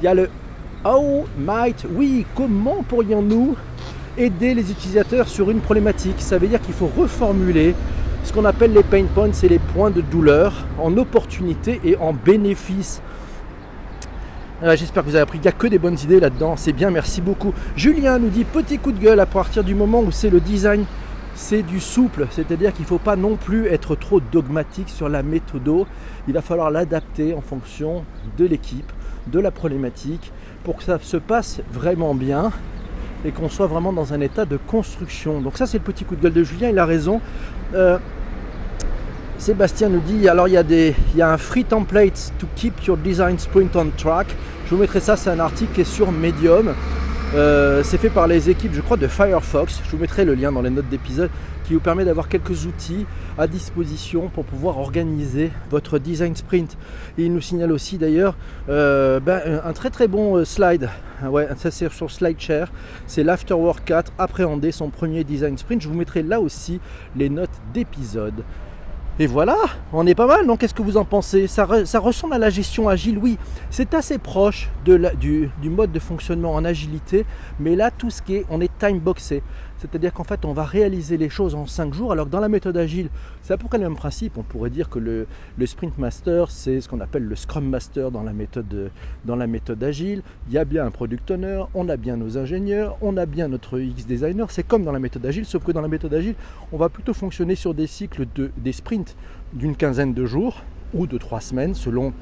il 0.00 0.04
y 0.04 0.08
a 0.08 0.14
le 0.14 0.28
How 0.84 1.26
might 1.36 1.84
oui, 1.90 2.24
comment 2.36 2.84
pourrions-nous 2.84 3.56
aider 4.18 4.52
les 4.52 4.70
utilisateurs 4.70 5.28
sur 5.28 5.50
une 5.50 5.60
problématique. 5.60 6.16
Ça 6.18 6.38
veut 6.38 6.48
dire 6.48 6.60
qu'il 6.60 6.74
faut 6.74 6.90
reformuler 6.96 7.74
ce 8.24 8.32
qu'on 8.32 8.44
appelle 8.44 8.72
les 8.72 8.82
pain 8.82 9.04
points 9.04 9.30
et 9.30 9.48
les 9.48 9.58
points 9.58 9.90
de 9.90 10.00
douleur 10.00 10.66
en 10.78 10.96
opportunité 10.96 11.80
et 11.84 11.96
en 11.96 12.12
bénéfice. 12.12 13.00
Euh, 14.62 14.76
j'espère 14.76 15.04
que 15.04 15.08
vous 15.08 15.14
avez 15.14 15.22
appris. 15.22 15.38
Il 15.38 15.42
n'y 15.42 15.48
a 15.48 15.52
que 15.52 15.68
des 15.68 15.78
bonnes 15.78 15.98
idées 16.02 16.18
là-dedans. 16.18 16.56
C'est 16.56 16.72
bien, 16.72 16.90
merci 16.90 17.20
beaucoup. 17.20 17.54
Julien 17.76 18.18
nous 18.18 18.28
dit 18.28 18.44
petit 18.44 18.78
coup 18.78 18.90
de 18.90 18.98
gueule 18.98 19.20
à 19.20 19.26
partir 19.26 19.62
du 19.62 19.74
moment 19.74 20.00
où 20.00 20.10
c'est 20.10 20.30
le 20.30 20.40
design, 20.40 20.84
c'est 21.34 21.62
du 21.62 21.78
souple. 21.78 22.26
C'est-à-dire 22.30 22.72
qu'il 22.72 22.82
ne 22.82 22.88
faut 22.88 22.98
pas 22.98 23.14
non 23.14 23.36
plus 23.36 23.66
être 23.66 23.94
trop 23.94 24.18
dogmatique 24.20 24.88
sur 24.88 25.08
la 25.08 25.22
méthode. 25.22 25.86
Il 26.26 26.34
va 26.34 26.42
falloir 26.42 26.72
l'adapter 26.72 27.34
en 27.34 27.40
fonction 27.40 28.04
de 28.36 28.44
l'équipe, 28.44 28.92
de 29.28 29.38
la 29.38 29.52
problématique, 29.52 30.32
pour 30.64 30.76
que 30.76 30.82
ça 30.82 30.98
se 31.00 31.16
passe 31.16 31.60
vraiment 31.72 32.14
bien 32.14 32.50
et 33.24 33.30
qu'on 33.30 33.48
soit 33.48 33.66
vraiment 33.66 33.92
dans 33.92 34.12
un 34.12 34.20
état 34.20 34.44
de 34.44 34.56
construction. 34.56 35.40
Donc 35.40 35.56
ça 35.56 35.66
c'est 35.66 35.78
le 35.78 35.84
petit 35.84 36.04
coup 36.04 36.16
de 36.16 36.22
gueule 36.22 36.32
de 36.32 36.44
Julien, 36.44 36.70
il 36.70 36.78
a 36.78 36.86
raison. 36.86 37.20
Euh, 37.74 37.98
Sébastien 39.38 39.88
nous 39.88 40.00
dit, 40.00 40.28
alors 40.28 40.48
il 40.48 40.54
y, 40.54 40.56
a 40.56 40.64
des, 40.64 40.96
il 41.14 41.18
y 41.18 41.22
a 41.22 41.30
un 41.30 41.38
free 41.38 41.64
template 41.64 42.32
to 42.38 42.46
keep 42.56 42.84
your 42.86 42.96
design 42.96 43.38
sprint 43.38 43.76
on 43.76 43.90
track. 43.96 44.26
Je 44.66 44.74
vous 44.74 44.80
mettrai 44.80 44.98
ça, 45.00 45.16
c'est 45.16 45.30
un 45.30 45.38
article 45.38 45.72
qui 45.74 45.80
est 45.82 45.84
sur 45.84 46.10
Medium. 46.10 46.74
Euh, 47.34 47.82
c'est 47.82 47.98
fait 47.98 48.08
par 48.08 48.26
les 48.26 48.48
équipes, 48.48 48.72
je 48.72 48.80
crois, 48.80 48.96
de 48.96 49.06
Firefox. 49.06 49.82
Je 49.84 49.90
vous 49.90 49.98
mettrai 49.98 50.24
le 50.24 50.34
lien 50.34 50.50
dans 50.50 50.62
les 50.62 50.70
notes 50.70 50.88
d'épisode 50.88 51.30
qui 51.64 51.74
vous 51.74 51.80
permet 51.80 52.06
d'avoir 52.06 52.30
quelques 52.30 52.64
outils 52.64 53.04
à 53.36 53.46
disposition 53.46 54.30
pour 54.30 54.46
pouvoir 54.46 54.78
organiser 54.78 55.50
votre 55.70 55.98
design 55.98 56.34
sprint. 56.34 56.78
Il 57.18 57.34
nous 57.34 57.42
signale 57.42 57.70
aussi 57.70 57.98
d'ailleurs 57.98 58.34
euh, 58.70 59.20
ben, 59.20 59.60
un 59.62 59.72
très 59.74 59.90
très 59.90 60.08
bon 60.08 60.36
euh, 60.36 60.46
slide. 60.46 60.88
Ouais, 61.22 61.48
ça 61.58 61.70
c'est 61.70 61.92
sur 61.92 62.10
SlideShare. 62.10 62.72
C'est 63.06 63.24
l'Afterwork 63.24 63.84
4, 63.84 64.12
appréhender 64.18 64.72
son 64.72 64.88
premier 64.88 65.22
design 65.22 65.58
sprint. 65.58 65.82
Je 65.82 65.88
vous 65.88 65.94
mettrai 65.94 66.22
là 66.22 66.40
aussi 66.40 66.80
les 67.14 67.28
notes 67.28 67.50
d'épisode. 67.74 68.42
Et 69.20 69.26
voilà, 69.26 69.56
on 69.92 70.06
est 70.06 70.14
pas 70.14 70.28
mal, 70.28 70.46
non 70.46 70.56
Qu'est-ce 70.56 70.74
que 70.74 70.82
vous 70.82 70.96
en 70.96 71.04
pensez? 71.04 71.48
Ça, 71.48 71.64
ressemble 71.64 72.34
à 72.34 72.38
la 72.38 72.50
gestion 72.50 72.88
agile, 72.88 73.18
oui. 73.18 73.36
C'est 73.68 73.92
assez 73.94 74.16
proche 74.16 74.70
du, 74.84 75.50
mode 75.64 75.90
de 75.90 75.98
fonctionnement 75.98 76.54
en 76.54 76.64
agilité, 76.64 77.26
mais 77.58 77.74
là, 77.74 77.90
tout 77.90 78.10
ce 78.10 78.22
qui 78.22 78.36
est, 78.36 78.46
on 78.48 78.60
est 78.60 78.70
time 78.78 79.00
boxé. 79.00 79.42
C'est-à-dire 79.78 80.12
qu'en 80.12 80.24
fait, 80.24 80.44
on 80.44 80.52
va 80.52 80.64
réaliser 80.64 81.16
les 81.16 81.28
choses 81.28 81.54
en 81.54 81.66
5 81.66 81.94
jours, 81.94 82.12
alors 82.12 82.26
que 82.26 82.30
dans 82.30 82.40
la 82.40 82.48
méthode 82.48 82.76
agile, 82.76 83.10
c'est 83.42 83.52
à 83.52 83.56
peu 83.56 83.68
près 83.68 83.78
le 83.78 83.84
même 83.84 83.96
principe. 83.96 84.36
On 84.36 84.42
pourrait 84.42 84.70
dire 84.70 84.88
que 84.88 84.98
le, 84.98 85.26
sprint 85.66 85.98
master, 85.98 86.50
c'est 86.50 86.80
ce 86.80 86.88
qu'on 86.88 87.00
appelle 87.00 87.24
le 87.24 87.36
scrum 87.36 87.64
master 87.68 88.10
dans 88.10 88.22
la, 88.22 88.32
méthode, 88.32 88.90
dans 89.24 89.36
la 89.36 89.46
méthode 89.46 89.82
agile. 89.82 90.22
Il 90.48 90.54
y 90.54 90.58
a 90.58 90.64
bien 90.64 90.84
un 90.84 90.90
product 90.90 91.30
owner, 91.30 91.64
on 91.74 91.88
a 91.88 91.96
bien 91.96 92.16
nos 92.16 92.38
ingénieurs, 92.38 92.96
on 93.00 93.16
a 93.16 93.26
bien 93.26 93.48
notre 93.48 93.78
X 93.78 94.06
designer. 94.06 94.50
C'est 94.50 94.66
comme 94.66 94.84
dans 94.84 94.92
la 94.92 94.98
méthode 94.98 95.24
agile, 95.26 95.44
sauf 95.44 95.62
que 95.64 95.72
dans 95.72 95.80
la 95.80 95.88
méthode 95.88 96.14
agile, 96.14 96.34
on 96.72 96.76
va 96.76 96.88
plutôt 96.88 97.14
fonctionner 97.14 97.54
sur 97.54 97.72
des 97.72 97.86
cycles 97.86 98.26
de, 98.34 98.50
des 98.56 98.72
sprints 98.72 99.07
d'une 99.52 99.76
quinzaine 99.76 100.14
de 100.14 100.26
jours 100.26 100.62
ou 100.94 101.06
de 101.06 101.18
trois 101.18 101.40
semaines 101.40 101.74
selon 101.74 102.12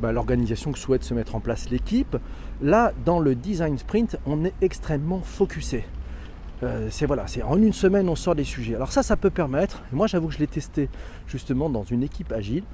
bah, 0.00 0.12
l'organisation 0.12 0.72
que 0.72 0.78
souhaite 0.78 1.04
se 1.04 1.14
mettre 1.14 1.34
en 1.34 1.40
place 1.40 1.70
l'équipe. 1.70 2.16
Là, 2.62 2.92
dans 3.04 3.18
le 3.18 3.34
design 3.34 3.78
sprint, 3.78 4.18
on 4.26 4.44
est 4.44 4.54
extrêmement 4.60 5.20
focusé. 5.20 5.84
Euh, 6.62 6.88
c'est 6.90 7.06
voilà, 7.06 7.26
c'est 7.26 7.42
en 7.42 7.60
une 7.60 7.72
semaine 7.72 8.08
on 8.08 8.16
sort 8.16 8.34
des 8.34 8.44
sujets. 8.44 8.74
Alors 8.74 8.92
ça, 8.92 9.02
ça 9.02 9.16
peut 9.16 9.30
permettre. 9.30 9.82
Moi, 9.92 10.06
j'avoue 10.06 10.28
que 10.28 10.34
je 10.34 10.38
l'ai 10.38 10.46
testé 10.46 10.88
justement 11.26 11.68
dans 11.68 11.84
une 11.84 12.02
équipe 12.02 12.32
agile. 12.32 12.64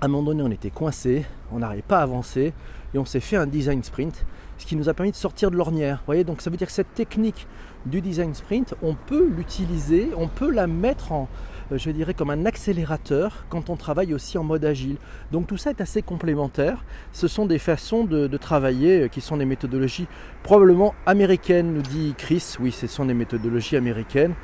À 0.00 0.06
un 0.06 0.08
moment 0.08 0.24
donné, 0.24 0.42
on 0.42 0.50
était 0.50 0.70
coincé, 0.70 1.24
on 1.52 1.60
n'arrivait 1.60 1.82
pas 1.82 2.00
à 2.00 2.02
avancer 2.02 2.52
et 2.92 2.98
on 2.98 3.04
s'est 3.04 3.20
fait 3.20 3.36
un 3.36 3.46
design 3.46 3.82
sprint, 3.82 4.26
ce 4.58 4.66
qui 4.66 4.76
nous 4.76 4.88
a 4.88 4.94
permis 4.94 5.12
de 5.12 5.16
sortir 5.16 5.50
de 5.50 5.56
l'ornière. 5.56 6.02
Voyez, 6.06 6.24
donc 6.24 6.42
ça 6.42 6.50
veut 6.50 6.56
dire 6.56 6.66
que 6.66 6.72
cette 6.72 6.94
technique 6.94 7.46
du 7.86 8.00
design 8.00 8.34
sprint, 8.34 8.74
on 8.82 8.94
peut 8.94 9.28
l'utiliser, 9.28 10.10
on 10.16 10.28
peut 10.28 10.50
la 10.50 10.66
mettre 10.66 11.12
en, 11.12 11.28
je 11.76 11.90
dirais, 11.90 12.14
comme 12.14 12.30
un 12.30 12.46
accélérateur 12.46 13.44
quand 13.48 13.70
on 13.70 13.76
travaille 13.76 14.14
aussi 14.14 14.38
en 14.38 14.44
mode 14.44 14.64
agile. 14.64 14.96
Donc 15.30 15.46
tout 15.46 15.56
ça 15.56 15.70
est 15.70 15.80
assez 15.80 16.02
complémentaire. 16.02 16.84
Ce 17.12 17.28
sont 17.28 17.46
des 17.46 17.58
façons 17.58 18.04
de, 18.04 18.36
travailler 18.36 19.02
euh, 19.02 19.08
qui 19.08 19.20
sont 19.20 19.36
des 19.36 19.44
méthodologies 19.44 20.06
probablement 20.42 20.94
américaines, 21.06 21.72
nous 21.72 21.82
dit 21.82 22.14
Chris. 22.16 22.56
Oui, 22.60 22.72
ce 22.72 22.86
sont 22.86 23.04
des 23.04 23.14
méthodologies 23.14 23.76
américaines. 23.76 24.34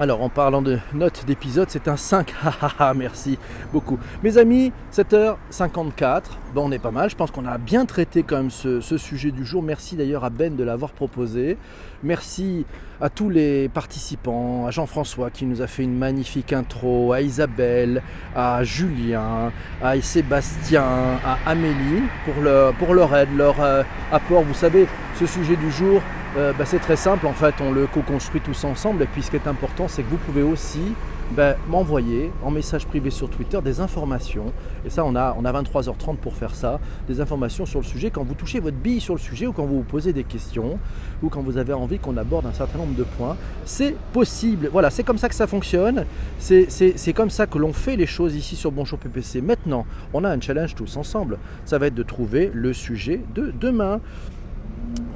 Alors 0.00 0.22
en 0.22 0.28
parlant 0.28 0.62
de 0.62 0.78
notes 0.94 1.24
d'épisode, 1.26 1.68
c'est 1.70 1.88
un 1.88 1.96
5. 1.96 2.32
Merci 2.96 3.36
beaucoup. 3.72 3.98
Mes 4.22 4.38
amis, 4.38 4.72
7h54. 4.92 6.22
Bon, 6.54 6.68
on 6.68 6.70
est 6.70 6.78
pas 6.78 6.92
mal. 6.92 7.10
Je 7.10 7.16
pense 7.16 7.32
qu'on 7.32 7.46
a 7.46 7.58
bien 7.58 7.84
traité 7.84 8.22
quand 8.22 8.36
même 8.36 8.50
ce, 8.50 8.80
sujet 8.80 9.32
du 9.32 9.44
jour. 9.44 9.60
Merci 9.60 9.96
d'ailleurs 9.96 10.24
à 10.24 10.30
Ben 10.30 10.54
de 10.54 10.62
l'avoir 10.62 10.92
proposé. 10.92 11.58
Merci 12.04 12.64
à 13.00 13.10
tous 13.10 13.28
les 13.28 13.68
participants, 13.68 14.66
à 14.68 14.70
Jean-François 14.70 15.30
qui 15.30 15.46
nous 15.46 15.62
a 15.62 15.66
fait 15.66 15.82
une 15.82 15.98
magnifique 15.98 16.52
intro, 16.52 17.12
à 17.12 17.22
Isabelle, 17.22 18.02
à 18.36 18.62
Julien, 18.62 19.50
à 19.82 20.00
Sébastien, 20.00 20.84
à 21.24 21.38
Amélie 21.44 22.04
pour, 22.24 22.94
leur, 22.94 23.16
aide, 23.16 23.36
leur 23.36 23.60
euh, 23.60 23.82
apport. 24.12 24.42
Vous 24.42 24.54
savez, 24.54 24.86
ce 25.18 25.26
sujet 25.26 25.56
du 25.56 25.72
jour, 25.72 26.00
euh, 26.36 26.52
bah, 26.56 26.64
c'est 26.64 26.78
très 26.78 26.94
simple, 26.94 27.26
en 27.26 27.32
fait, 27.32 27.56
on 27.60 27.72
le 27.72 27.88
co-construit 27.88 28.40
tous 28.40 28.62
ensemble. 28.62 29.02
Et 29.02 29.06
puis 29.06 29.22
ce 29.22 29.30
qui 29.30 29.36
est 29.36 29.48
important, 29.48 29.88
c'est 29.88 30.04
que 30.04 30.10
vous 30.10 30.18
pouvez 30.18 30.42
aussi 30.42 30.94
bah, 31.36 31.56
m'envoyer 31.68 32.32
en 32.42 32.50
message 32.50 32.86
privé 32.86 33.10
sur 33.10 33.28
Twitter 33.28 33.60
des 33.62 33.80
informations. 33.80 34.52
Et 34.86 34.90
ça, 34.90 35.04
on 35.04 35.14
a, 35.14 35.36
on 35.38 35.44
a 35.44 35.52
23h30 35.52 36.16
pour 36.16 36.34
faire 36.34 36.54
ça. 36.54 36.80
Des 37.06 37.20
informations 37.20 37.66
sur 37.66 37.80
le 37.80 37.84
sujet 37.84 38.10
quand 38.10 38.24
vous 38.24 38.34
touchez 38.34 38.60
votre 38.60 38.76
bille 38.76 39.00
sur 39.00 39.14
le 39.14 39.20
sujet 39.20 39.46
ou 39.46 39.52
quand 39.52 39.64
vous 39.64 39.78
vous 39.78 39.82
posez 39.82 40.12
des 40.12 40.24
questions 40.24 40.78
ou 41.22 41.28
quand 41.28 41.42
vous 41.42 41.58
avez 41.58 41.72
envie 41.72 41.98
qu'on 41.98 42.16
aborde 42.16 42.46
un 42.46 42.52
certain 42.52 42.78
nombre 42.78 42.94
de 42.94 43.04
points. 43.04 43.36
C'est 43.64 43.94
possible. 44.12 44.70
Voilà, 44.72 44.90
c'est 44.90 45.02
comme 45.02 45.18
ça 45.18 45.28
que 45.28 45.34
ça 45.34 45.46
fonctionne. 45.46 46.06
C'est 46.38 47.12
comme 47.14 47.30
ça 47.30 47.46
que 47.46 47.58
l'on 47.58 47.72
fait 47.72 47.96
les 47.96 48.06
choses 48.06 48.34
ici 48.34 48.56
sur 48.56 48.72
Bonjour 48.72 48.98
PPC. 48.98 49.40
Maintenant, 49.40 49.86
on 50.14 50.24
a 50.24 50.30
un 50.30 50.40
challenge 50.40 50.74
tous 50.74 50.96
ensemble. 50.96 51.38
Ça 51.64 51.78
va 51.78 51.88
être 51.88 51.94
de 51.94 52.02
trouver 52.02 52.50
le 52.54 52.72
sujet 52.72 53.20
de 53.34 53.52
demain. 53.60 54.00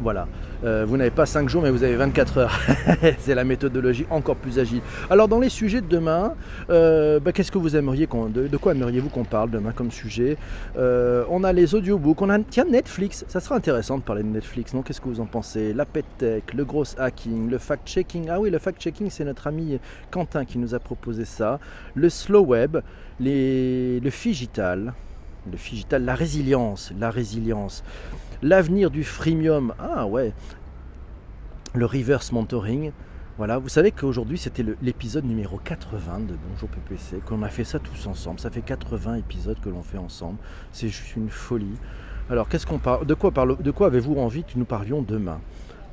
Voilà. 0.01 0.27
Euh, 0.65 0.85
vous 0.87 0.97
n'avez 0.97 1.11
pas 1.11 1.27
5 1.27 1.49
jours, 1.49 1.63
mais 1.63 1.71
vous 1.71 1.83
avez 1.83 1.97
24 1.97 2.39
heures. 2.39 2.61
c'est 3.19 3.35
la 3.35 3.45
méthodologie 3.45 4.07
encore 4.11 4.37
plus 4.37 4.59
agile. 4.59 4.81
Alors, 5.11 5.29
dans 5.29 5.41
les 5.41 5.49
sujets 5.49 5.81
de 5.81 5.87
demain, 5.87 6.35
euh, 6.71 7.21
bah, 7.21 7.33
qu'est-ce 7.33 7.53
que 7.53 7.59
vous 7.59 7.77
aimeriez 7.77 8.07
de, 8.07 8.57
quoi 8.57 8.73
aimeriez-vous 8.73 9.09
qu'on 9.09 9.25
parle 9.25 9.51
demain 9.51 9.73
comme 9.73 9.91
sujet? 9.91 10.37
Euh, 10.77 11.25
On 11.31 11.45
a 11.45 11.53
les 11.53 11.75
audiobooks, 11.75 12.21
on 12.23 12.31
a 12.31 12.39
Netflix. 12.39 13.25
Ça 13.29 13.41
sera 13.41 13.57
intéressant 13.57 13.99
de 13.99 14.03
parler 14.03 14.23
de 14.23 14.29
Netflix, 14.29 14.75
non? 14.75 14.83
Qu'est-ce 14.83 15.01
que 15.01 15.09
vous 15.09 15.21
en 15.21 15.27
pensez? 15.27 15.73
La 15.73 15.85
pet 15.85 16.05
tech, 16.19 16.43
le 16.55 16.65
gros 16.65 16.85
hacking, 16.99 17.51
le 17.51 17.59
fact-checking. 17.59 18.29
Ah 18.31 18.41
oui, 18.41 18.51
le 18.51 18.59
fact-checking, 18.59 19.11
c'est 19.11 19.25
notre 19.25 19.47
ami 19.47 19.79
Quentin 20.11 20.45
qui 20.45 20.59
nous 20.59 20.75
a 20.75 20.79
proposé 20.79 21.25
ça. 21.25 21.59
Le 21.95 22.09
slow 22.09 22.45
web, 22.45 22.79
les, 23.21 24.01
le 24.01 24.11
figital, 24.11 24.93
le 25.51 25.57
figital, 25.57 26.05
la 26.05 26.15
résilience, 26.15 26.93
la 26.99 27.11
résilience. 27.11 27.85
L'avenir 28.43 28.91
du 28.91 29.05
freemium, 29.05 29.75
ah 29.79 30.07
ouais, 30.07 30.33
le 31.75 31.87
reverse 31.87 32.33
mentoring. 32.33 32.93
Voilà, 33.39 33.59
vous 33.59 33.69
savez 33.69 33.93
qu'aujourd'hui 33.93 34.37
c'était 34.37 34.65
l'épisode 34.83 35.25
numéro 35.25 35.57
80 35.57 36.21
de 36.21 36.35
Bonjour 36.51 36.69
PPC, 36.69 37.21
qu'on 37.27 37.43
a 37.43 37.49
fait 37.49 37.65
ça 37.65 37.79
tous 37.79 38.07
ensemble. 38.07 38.41
Ça 38.41 38.51
fait 38.51 38.61
80 38.61 39.17
épisodes 39.17 39.59
que 39.61 39.71
l'on 39.71 39.83
fait 39.83 39.99
ensemble. 39.99 40.39
C'est 40.71 40.89
juste 40.89 41.17
une 41.17 41.31
folie. 41.31 41.79
Alors, 42.31 42.49
qu'est-ce 42.49 42.67
qu'on 42.67 42.79
parle 42.79 43.05
De 43.07 43.15
quoi, 43.15 43.31
parle, 43.31 43.61
de 43.61 43.71
quoi 43.71 43.89
avez-vous 43.89 44.15
envie 44.15 44.45
que 44.45 44.57
nous 44.57 44.65
parlions 44.65 45.03
demain? 45.03 45.41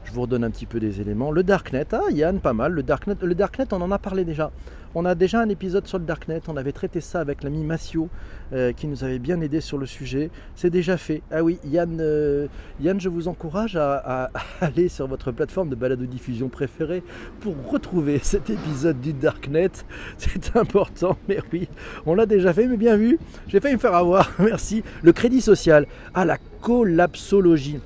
Je 0.04 0.12
vous 0.12 0.22
redonne 0.22 0.44
un 0.44 0.52
petit 0.52 0.66
peu 0.66 0.80
des 0.80 1.02
éléments. 1.02 1.32
Le 1.32 1.44
Darknet, 1.44 1.88
ah 1.94 2.10
Yann, 2.12 2.40
pas 2.40 2.54
mal. 2.54 2.72
Le 2.72 2.84
Darknet, 2.84 3.16
le 3.22 3.36
Darknet, 3.36 3.74
on 3.74 3.82
en 3.82 3.92
a 3.92 4.00
parlé 4.00 4.26
déjà. 4.26 4.52
On 4.96 5.06
a 5.06 5.14
déjà 5.14 5.40
un 5.40 5.50
épisode 5.50 5.86
sur 5.86 6.00
le 6.00 6.06
Darknet. 6.06 6.42
On 6.48 6.58
avait 6.58 6.72
traité 6.72 7.00
ça 7.00 7.20
avec 7.20 7.44
l'ami 7.44 7.64
Massio 7.64 8.10
euh, 8.54 8.74
qui 8.74 8.88
nous 8.88 9.04
avait 9.04 9.20
bien 9.20 9.40
aidé 9.40 9.62
sur 9.62 9.78
le 9.78 9.86
sujet. 9.86 10.32
C'est 10.56 10.72
déjà 10.72 10.98
fait. 10.98 11.22
Ah 11.32 11.44
oui, 11.44 11.60
Yann, 11.64 12.00
euh, 12.02 12.48
Yann 12.82 13.00
je 13.00 13.08
vous 13.08 13.28
encourage 13.28 13.76
à, 13.76 14.32
aller 14.62 14.90
sur 14.90 15.08
votre 15.08 15.32
plateforme 15.32 15.70
de 15.70 15.76
balade 15.76 16.02
diffusion 16.02 16.50
préférée 16.50 17.04
pour 17.40 17.54
retrouver 17.70 18.20
cet 18.24 18.50
épisode 18.50 19.00
du 19.00 19.14
Darknet. 19.14 19.72
C'est 20.18 20.56
important, 20.56 21.18
mais 21.30 21.40
oui, 21.54 21.68
on 22.08 22.16
l'a 22.16 22.26
déjà 22.26 22.52
fait, 22.52 22.66
mais 22.66 22.78
bien 22.78 22.98
vu. 22.98 23.20
J'ai 23.48 23.60
failli 23.60 23.76
me 23.76 23.80
faire 23.80 23.96
avoir. 23.96 24.32
Merci. 24.40 24.84
Le 25.04 25.12
crédit 25.12 25.42
social. 25.42 25.86
Ah, 26.16 26.26
la 26.26 26.38
collapsologie. 26.62 27.80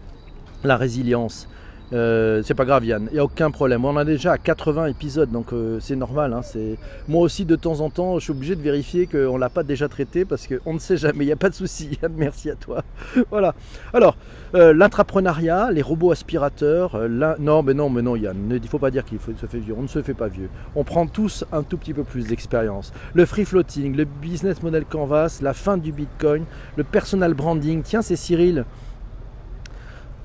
La 0.63 0.77
résilience. 0.77 1.49
Euh, 1.93 2.41
c'est 2.43 2.55
pas 2.55 2.65
grave 2.65 2.85
Yann, 2.85 3.07
il 3.11 3.13
n'y 3.13 3.19
a 3.19 3.23
aucun 3.23 3.51
problème. 3.51 3.85
On 3.85 3.95
a 3.97 4.05
déjà 4.05 4.37
80 4.37 4.87
épisodes, 4.87 5.29
donc 5.29 5.53
euh, 5.53 5.79
c'est 5.79 5.95
normal. 5.95 6.33
Hein, 6.33 6.41
moi 7.07 7.21
aussi 7.21 7.45
de 7.45 7.55
temps 7.55 7.81
en 7.81 7.89
temps, 7.89 8.17
je 8.17 8.23
suis 8.23 8.31
obligé 8.31 8.55
de 8.55 8.61
vérifier 8.61 9.05
qu'on 9.05 9.35
ne 9.35 9.39
l'a 9.39 9.49
pas 9.49 9.63
déjà 9.63 9.87
traité 9.87 10.25
parce 10.25 10.47
qu'on 10.47 10.73
ne 10.73 10.79
sait 10.79 10.97
jamais. 10.97 11.23
Il 11.23 11.27
n'y 11.27 11.33
a 11.33 11.37
pas 11.37 11.49
de 11.49 11.55
souci 11.55 11.99
Yann, 12.01 12.11
merci 12.15 12.49
à 12.49 12.55
toi. 12.55 12.83
voilà. 13.29 13.53
Alors, 13.93 14.17
euh, 14.55 14.73
l'intrapreneuriat, 14.73 15.71
les 15.71 15.81
robots 15.81 16.11
aspirateurs, 16.11 16.97
non 17.39 17.61
mais 17.61 17.73
non 17.73 17.89
mais 17.89 18.01
non 18.01 18.15
Yann, 18.15 18.37
il 18.49 18.61
ne 18.61 18.67
faut 18.67 18.79
pas 18.79 18.91
dire 18.91 19.05
qu'il 19.05 19.19
se 19.19 19.45
fait 19.45 19.59
vieux. 19.59 19.75
On 19.77 19.83
ne 19.83 19.87
se 19.87 20.01
fait 20.01 20.15
pas 20.15 20.27
vieux. 20.27 20.49
On 20.75 20.83
prend 20.83 21.05
tous 21.05 21.45
un 21.51 21.61
tout 21.61 21.77
petit 21.77 21.93
peu 21.93 22.03
plus 22.03 22.27
d'expérience. 22.27 22.91
Le 23.13 23.25
free 23.25 23.45
floating, 23.45 23.95
le 23.95 24.05
business 24.05 24.63
model 24.63 24.85
canvas, 24.85 25.39
la 25.41 25.53
fin 25.53 25.77
du 25.77 25.91
Bitcoin, 25.91 26.45
le 26.75 26.83
personal 26.83 27.35
branding. 27.35 27.83
Tiens, 27.83 28.01
c'est 28.01 28.15
Cyril. 28.15 28.65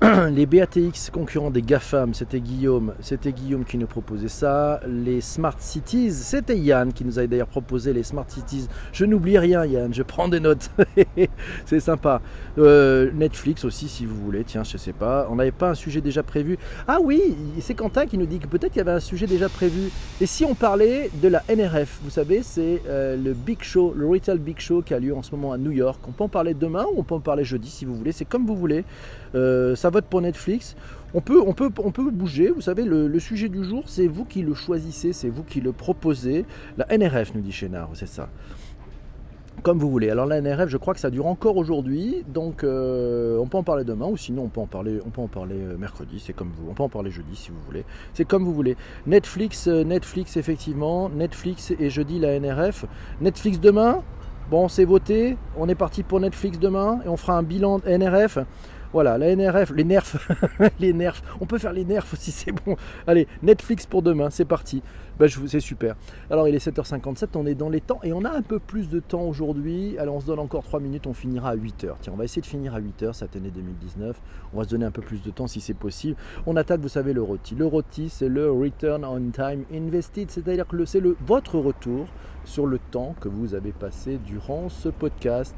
les 0.31 0.45
BATX 0.45 1.09
concurrents 1.11 1.51
des 1.51 1.61
GAFAM, 1.61 2.13
c'était 2.13 2.39
Guillaume, 2.39 2.93
c'était 3.01 3.33
Guillaume 3.33 3.65
qui 3.65 3.77
nous 3.77 3.85
proposait 3.85 4.29
ça. 4.29 4.79
Les 4.87 5.19
Smart 5.19 5.55
Cities, 5.59 6.13
c'était 6.13 6.57
Yann 6.57 6.93
qui 6.93 7.03
nous 7.03 7.19
a 7.19 7.27
d'ailleurs 7.27 7.47
proposé 7.49 7.91
les 7.91 8.03
Smart 8.03 8.23
Cities. 8.29 8.69
Je 8.93 9.03
n'oublie 9.03 9.37
rien 9.37 9.65
Yann, 9.65 9.93
je 9.93 10.01
prends 10.03 10.29
des 10.29 10.39
notes. 10.39 10.71
c'est 11.65 11.81
sympa. 11.81 12.21
Euh, 12.57 13.11
Netflix 13.13 13.65
aussi 13.65 13.89
si 13.89 14.05
vous 14.05 14.15
voulez, 14.15 14.45
tiens, 14.45 14.63
je 14.63 14.77
sais 14.77 14.93
pas. 14.93 15.27
On 15.29 15.35
n'avait 15.35 15.51
pas 15.51 15.71
un 15.71 15.75
sujet 15.75 15.99
déjà 15.99 16.23
prévu. 16.23 16.57
Ah 16.87 16.99
oui, 17.01 17.35
c'est 17.59 17.73
Quentin 17.73 18.05
qui 18.05 18.17
nous 18.17 18.25
dit 18.25 18.39
que 18.39 18.47
peut-être 18.47 18.71
qu'il 18.71 18.79
y 18.79 18.87
avait 18.87 18.91
un 18.91 19.01
sujet 19.01 19.27
déjà 19.27 19.49
prévu. 19.49 19.89
Et 20.21 20.25
si 20.25 20.45
on 20.45 20.55
parlait 20.55 21.11
de 21.21 21.27
la 21.27 21.43
NRF, 21.49 21.99
vous 22.03 22.09
savez, 22.09 22.41
c'est 22.41 22.83
euh, 22.87 23.17
le 23.17 23.33
Big 23.33 23.61
Show, 23.61 23.93
le 23.97 24.07
Retail 24.07 24.39
Big 24.39 24.59
Show 24.59 24.81
qui 24.81 24.93
a 24.93 24.99
lieu 24.99 25.13
en 25.13 25.23
ce 25.23 25.31
moment 25.31 25.51
à 25.51 25.57
New 25.57 25.71
York. 25.71 25.99
On 26.07 26.13
peut 26.13 26.23
en 26.23 26.29
parler 26.29 26.53
demain 26.53 26.85
ou 26.85 26.99
on 26.99 27.03
peut 27.03 27.15
en 27.15 27.19
parler 27.19 27.43
jeudi 27.43 27.69
si 27.69 27.83
vous 27.83 27.95
voulez, 27.95 28.13
c'est 28.13 28.23
comme 28.23 28.45
vous 28.45 28.55
voulez. 28.55 28.85
Euh, 29.35 29.75
ça 29.75 29.89
vote 29.89 30.05
pour 30.05 30.21
Netflix. 30.21 30.75
On 31.13 31.21
peut, 31.21 31.41
on 31.41 31.53
peut, 31.53 31.69
on 31.83 31.91
peut 31.91 32.09
bouger. 32.11 32.49
Vous 32.49 32.61
savez, 32.61 32.83
le, 32.83 33.19
sujet 33.19 33.49
du 33.49 33.63
jour, 33.63 33.83
c'est 33.87 34.07
vous 34.07 34.25
qui 34.25 34.41
le 34.41 34.53
choisissez, 34.53 35.13
c'est 35.13 35.29
vous 35.29 35.43
qui 35.43 35.61
le 35.61 35.71
proposez. 35.71 36.45
La 36.77 36.85
NRF, 36.95 37.33
nous 37.33 37.41
dit 37.41 37.51
Chénard, 37.51 37.89
c'est 37.93 38.07
ça. 38.07 38.29
Comme 39.63 39.77
vous 39.77 39.89
voulez. 39.89 40.09
Alors 40.09 40.25
la 40.25 40.39
NRF, 40.39 40.69
je 40.69 40.77
crois 40.77 40.93
que 40.93 41.01
ça 41.01 41.09
dure 41.09 41.25
encore 41.25 41.57
aujourd'hui, 41.57 42.23
donc 42.29 42.63
euh, 42.63 43.37
on 43.39 43.47
peut 43.47 43.57
en 43.57 43.63
parler 43.63 43.83
demain, 43.83 44.05
ou 44.05 44.15
sinon 44.15 44.43
on 44.43 44.47
peut 44.47 44.61
en 44.61 44.67
parler, 44.67 45.01
on 45.05 45.09
peut 45.09 45.19
en 45.19 45.27
parler 45.27 45.57
euh, 45.57 45.77
mercredi, 45.77 46.21
c'est 46.25 46.31
comme 46.31 46.51
vous. 46.55 46.69
On 46.69 46.73
peut 46.73 46.83
en 46.83 46.89
parler 46.89 47.11
jeudi 47.11 47.35
si 47.35 47.49
vous 47.49 47.59
voulez. 47.65 47.83
C'est 48.13 48.23
comme 48.23 48.45
vous 48.45 48.53
voulez. 48.53 48.77
Netflix, 49.05 49.67
Netflix 49.67 50.37
effectivement, 50.37 51.09
Netflix 51.09 51.73
et 51.77 51.89
jeudi 51.89 52.19
la 52.19 52.39
NRF. 52.39 52.85
Netflix 53.19 53.59
demain? 53.59 54.01
Bon, 54.49 54.67
c'est 54.67 54.85
voté. 54.85 55.37
On 55.57 55.67
est 55.69 55.75
parti 55.75 56.01
pour 56.01 56.19
Netflix 56.19 56.57
demain 56.57 57.01
et 57.05 57.07
on 57.07 57.17
fera 57.17 57.37
un 57.37 57.43
bilan 57.43 57.81
NRF. 57.85 58.39
Voilà, 58.91 59.19
la 59.19 59.35
NRF, 59.35 59.71
les 59.75 59.83
nerfs, 59.83 60.15
les 60.79 60.93
nerfs. 60.93 61.21
On 61.39 61.45
peut 61.45 61.59
faire 61.59 61.73
les 61.73 61.85
nerfs 61.85 62.05
aussi, 62.11 62.31
c'est 62.31 62.51
bon. 62.51 62.75
Allez, 63.05 63.27
Netflix 63.43 63.85
pour 63.85 64.01
demain, 64.01 64.29
c'est 64.31 64.45
parti. 64.45 64.81
Bah, 65.19 65.25
c'est 65.47 65.59
super. 65.59 65.95
Alors 66.31 66.47
il 66.47 66.55
est 66.55 66.65
7h57, 66.65 67.27
on 67.35 67.45
est 67.45 67.53
dans 67.53 67.69
les 67.69 67.81
temps 67.81 67.99
et 68.03 68.13
on 68.13 68.23
a 68.23 68.31
un 68.31 68.41
peu 68.41 68.57
plus 68.57 68.87
de 68.87 69.01
temps 69.01 69.23
aujourd'hui. 69.23 69.97
Alors 69.99 70.15
on 70.15 70.21
se 70.21 70.25
donne 70.25 70.39
encore 70.39 70.63
3 70.63 70.79
minutes, 70.79 71.07
on 71.07 71.13
finira 71.13 71.49
à 71.49 71.55
8h. 71.57 71.95
Tiens, 71.99 72.13
on 72.13 72.15
va 72.15 72.23
essayer 72.23 72.41
de 72.41 72.47
finir 72.47 72.73
à 72.73 72.79
8h 72.79 73.11
cette 73.11 73.35
année 73.35 73.51
2019. 73.51 74.15
On 74.53 74.57
va 74.57 74.63
se 74.63 74.69
donner 74.69 74.85
un 74.85 74.91
peu 74.91 75.01
plus 75.01 75.21
de 75.21 75.29
temps 75.29 75.47
si 75.47 75.59
c'est 75.59 75.73
possible. 75.73 76.15
On 76.47 76.55
attaque, 76.55 76.79
vous 76.79 76.87
savez, 76.87 77.11
le 77.11 77.21
rôti. 77.21 77.53
Le 77.53 77.65
rôti, 77.65 78.07
c'est 78.07 78.29
le 78.29 78.49
Return 78.49 79.03
on 79.03 79.29
Time 79.31 79.65
Invested, 79.73 80.31
c'est-à-dire 80.31 80.65
que 80.65 80.85
c'est 80.85 81.03
votre 81.27 81.59
retour 81.59 82.07
sur 82.45 82.65
le 82.65 82.79
temps 82.79 83.13
que 83.19 83.27
vous 83.27 83.55
avez 83.55 83.73
passé 83.73 84.19
durant 84.25 84.69
ce 84.69 84.87
podcast. 84.87 85.55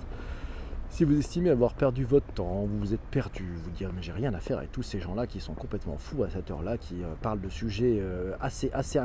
Si 0.91 1.05
vous 1.05 1.17
estimez 1.17 1.49
avoir 1.49 1.73
perdu 1.73 2.03
votre 2.03 2.25
temps, 2.33 2.65
vous 2.69 2.77
vous 2.79 2.93
êtes 2.93 2.99
perdu, 2.99 3.45
vous 3.63 3.71
dire 3.71 3.91
mais 3.95 4.01
j'ai 4.01 4.11
rien 4.11 4.33
à 4.33 4.41
faire 4.41 4.57
avec 4.57 4.73
tous 4.73 4.83
ces 4.83 4.99
gens-là 4.99 5.25
qui 5.25 5.39
sont 5.39 5.53
complètement 5.53 5.95
fous 5.97 6.23
à 6.23 6.29
cette 6.29 6.51
heure-là, 6.51 6.77
qui 6.77 6.95
euh, 6.95 7.13
parlent 7.21 7.39
de 7.39 7.47
sujets 7.47 7.99
euh, 8.01 8.33
assez, 8.41 8.69
assez 8.73 8.99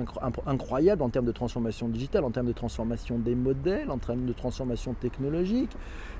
incroyables 0.46 1.01
en 1.01 1.11
termes 1.11 1.27
de 1.27 1.33
transformation 1.33 1.88
digitale, 1.88 2.25
en 2.25 2.33
termes 2.33 2.49
de 2.49 2.53
transformation 2.53 3.20
des 3.20 3.37
modèles, 3.37 3.88
en 3.92 3.99
termes 3.99 4.27
de 4.27 4.33
transformation 4.33 4.94
technologique. 4.94 5.70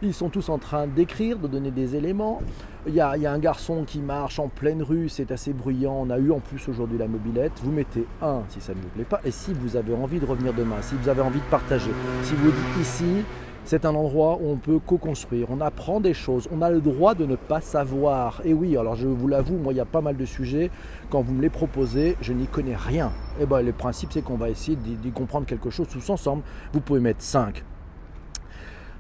Ils 0.03 0.15
sont 0.15 0.29
tous 0.29 0.51
en 0.51 0.59
train 0.59 0.87
d'écrire, 0.87 1.37
de 1.41 1.49
donner 1.49 1.73
des 1.73 1.97
éléments. 1.97 2.43
Il 2.87 2.95
y, 2.95 3.01
a, 3.01 3.17
il 3.17 3.25
y 3.25 3.27
a 3.27 3.33
un 3.33 3.41
garçon 3.41 3.83
qui 3.85 3.99
marche 3.99 4.39
en 4.39 4.47
pleine 4.47 4.85
rue, 4.85 5.09
c'est 5.09 5.33
assez 5.33 5.53
bruyant. 5.53 5.99
On 6.01 6.11
a 6.11 6.19
eu 6.19 6.31
en 6.31 6.39
plus 6.39 6.69
aujourd'hui 6.69 6.97
la 6.97 7.09
mobilette. 7.09 7.55
Vous 7.65 7.73
mettez 7.73 8.07
un 8.23 8.45
si 8.51 8.61
ça 8.61 8.73
ne 8.73 8.81
vous 8.81 8.89
plaît 8.91 9.03
pas, 9.03 9.21
et 9.25 9.33
si 9.33 9.53
vous 9.53 9.75
avez 9.75 9.95
envie 9.95 10.21
de 10.21 10.27
revenir 10.27 10.55
demain, 10.55 10.81
si 10.81 10.95
vous 10.95 11.09
avez 11.09 11.23
envie 11.23 11.41
de 11.41 11.51
partager, 11.51 11.91
si 12.23 12.37
vous 12.37 12.53
dites 12.53 12.81
ici, 12.81 13.25
c'est 13.67 13.85
un 13.85 13.95
endroit 13.97 14.39
où 14.41 14.49
on 14.49 14.57
peut 14.57 14.79
co-construire, 14.79 15.49
on 15.51 15.61
apprend 15.61 16.01
des 16.01 16.15
choses, 16.15 16.49
on 16.53 16.63
a 16.63 16.71
le 16.71 16.81
droit 16.81 17.15
de 17.15 17.27
ne 17.27 17.35
pas 17.35 17.61
savoir. 17.61 18.41
Et 18.45 18.55
oui, 18.55 18.77
alors 18.77 18.95
je 18.95 19.09
vous 19.09 19.27
l'avoue, 19.27 19.57
moi 19.57 19.73
il 19.73 19.77
y 19.77 19.81
a 19.81 19.85
pas 19.85 20.01
mal 20.01 20.17
de 20.17 20.25
sujets, 20.25 20.71
quand 21.11 21.21
vous 21.21 21.35
me 21.35 21.43
les 21.43 21.51
proposez, 21.51 22.17
je 22.21 22.33
n'y 22.33 22.47
connais 22.47 22.77
rien. 22.77 23.13
Et 23.41 23.47
bien 23.47 23.61
le 23.61 23.73
principe 23.73 24.13
c'est 24.13 24.23
qu'on 24.23 24.37
va 24.37 24.51
essayer 24.51 24.77
d'y 24.77 25.11
comprendre 25.11 25.47
quelque 25.47 25.71
chose 25.71 25.89
tous 25.89 26.09
ensemble. 26.11 26.43
Vous 26.73 26.81
pouvez 26.81 27.01
mettre 27.01 27.23
5, 27.23 27.65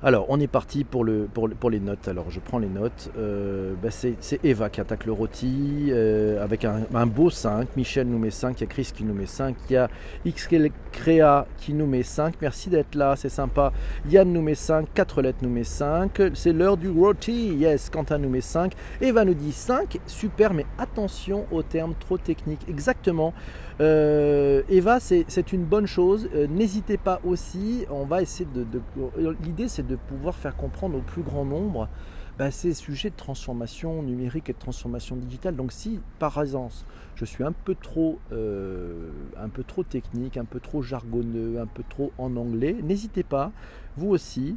alors, 0.02 0.26
on 0.28 0.38
est 0.40 0.46
parti 0.46 0.84
pour, 0.84 1.04
le, 1.04 1.26
pour, 1.32 1.70
les 1.70 1.80
notes. 1.80 2.06
Alors, 2.06 2.30
je 2.30 2.38
prends 2.38 2.58
les 2.58 2.68
notes. 2.68 3.10
Euh, 3.16 3.74
bah, 3.82 3.88
c'est 3.90 4.44
Eva 4.44 4.68
qui 4.68 4.80
attaque 4.80 5.06
le 5.06 5.12
rôti 5.12 5.88
euh, 5.88 6.42
avec 6.44 6.66
un, 6.66 7.06
beau 7.06 7.30
5. 7.30 7.68
Michel 7.76 8.06
nous 8.06 8.18
met 8.18 8.30
5. 8.30 8.60
Il 8.60 8.60
y 8.60 8.64
a 8.64 8.66
Chris 8.66 8.90
qui 8.94 9.04
nous 9.04 9.14
met 9.14 9.26
5. 9.26 9.56
Il 9.70 9.72
y 9.72 9.76
a 9.76 9.88
XL 10.26 10.68
Créa 10.92 11.46
qui 11.56 11.72
nous 11.72 11.86
met 11.86 12.02
5. 12.02 12.34
Merci 12.42 12.68
d'être 12.68 12.94
là, 12.94 13.16
c'est 13.16 13.30
sympa. 13.30 13.72
Yann 14.08 14.30
nous 14.30 14.42
met 14.42 14.54
5. 14.54 14.86
4 14.92 15.22
lettres 15.22 15.38
nous 15.40 15.50
met 15.50 15.64
5. 15.64 16.10
C'est 16.34 16.52
l'heure 16.52 16.76
du 16.76 16.90
rôti. 16.90 17.54
Yes, 17.54 17.88
Quentin 17.88 18.18
nous 18.18 18.28
met 18.28 18.42
5. 18.42 18.74
Eva 19.00 19.24
nous 19.24 19.34
dit 19.34 19.52
5. 19.52 19.98
Super, 20.06 20.52
mais 20.52 20.66
attention 20.78 21.46
aux 21.50 21.62
termes 21.62 21.94
trop 21.98 22.18
techniques. 22.18 22.68
Exactement. 22.68 23.32
Euh, 23.80 24.62
Eva, 24.68 25.00
c'est 25.00 25.52
une 25.52 25.64
bonne 25.64 25.86
chose. 25.86 26.28
N'hésitez 26.48 26.96
pas 26.96 27.20
aussi. 27.24 27.84
On 27.90 28.04
va 28.04 28.22
essayer 28.22 28.48
de. 28.54 28.66
L'idée, 29.42 29.68
c'est 29.68 29.86
de 29.86 29.96
pouvoir 29.96 30.34
faire 30.34 30.56
comprendre 30.56 30.96
au 30.98 31.02
plus 31.02 31.22
grand 31.22 31.44
nombre 31.44 31.88
bah, 32.38 32.50
ces 32.50 32.74
sujets 32.74 33.10
de 33.10 33.16
transformation 33.16 34.02
numérique 34.02 34.50
et 34.50 34.52
de 34.52 34.58
transformation 34.58 35.16
digitale. 35.16 35.56
Donc 35.56 35.72
si 35.72 36.00
par 36.18 36.40
exemple 36.40 36.74
je 37.14 37.24
suis 37.24 37.42
un 37.42 37.52
peu 37.52 37.74
trop, 37.74 38.18
euh, 38.32 39.08
un 39.38 39.48
peu 39.48 39.64
trop 39.64 39.82
technique, 39.82 40.36
un 40.36 40.44
peu 40.44 40.60
trop 40.60 40.82
jargonneux, 40.82 41.58
un 41.58 41.66
peu 41.66 41.82
trop 41.88 42.12
en 42.18 42.36
anglais, 42.36 42.76
n'hésitez 42.82 43.22
pas, 43.22 43.52
vous 43.96 44.08
aussi, 44.08 44.56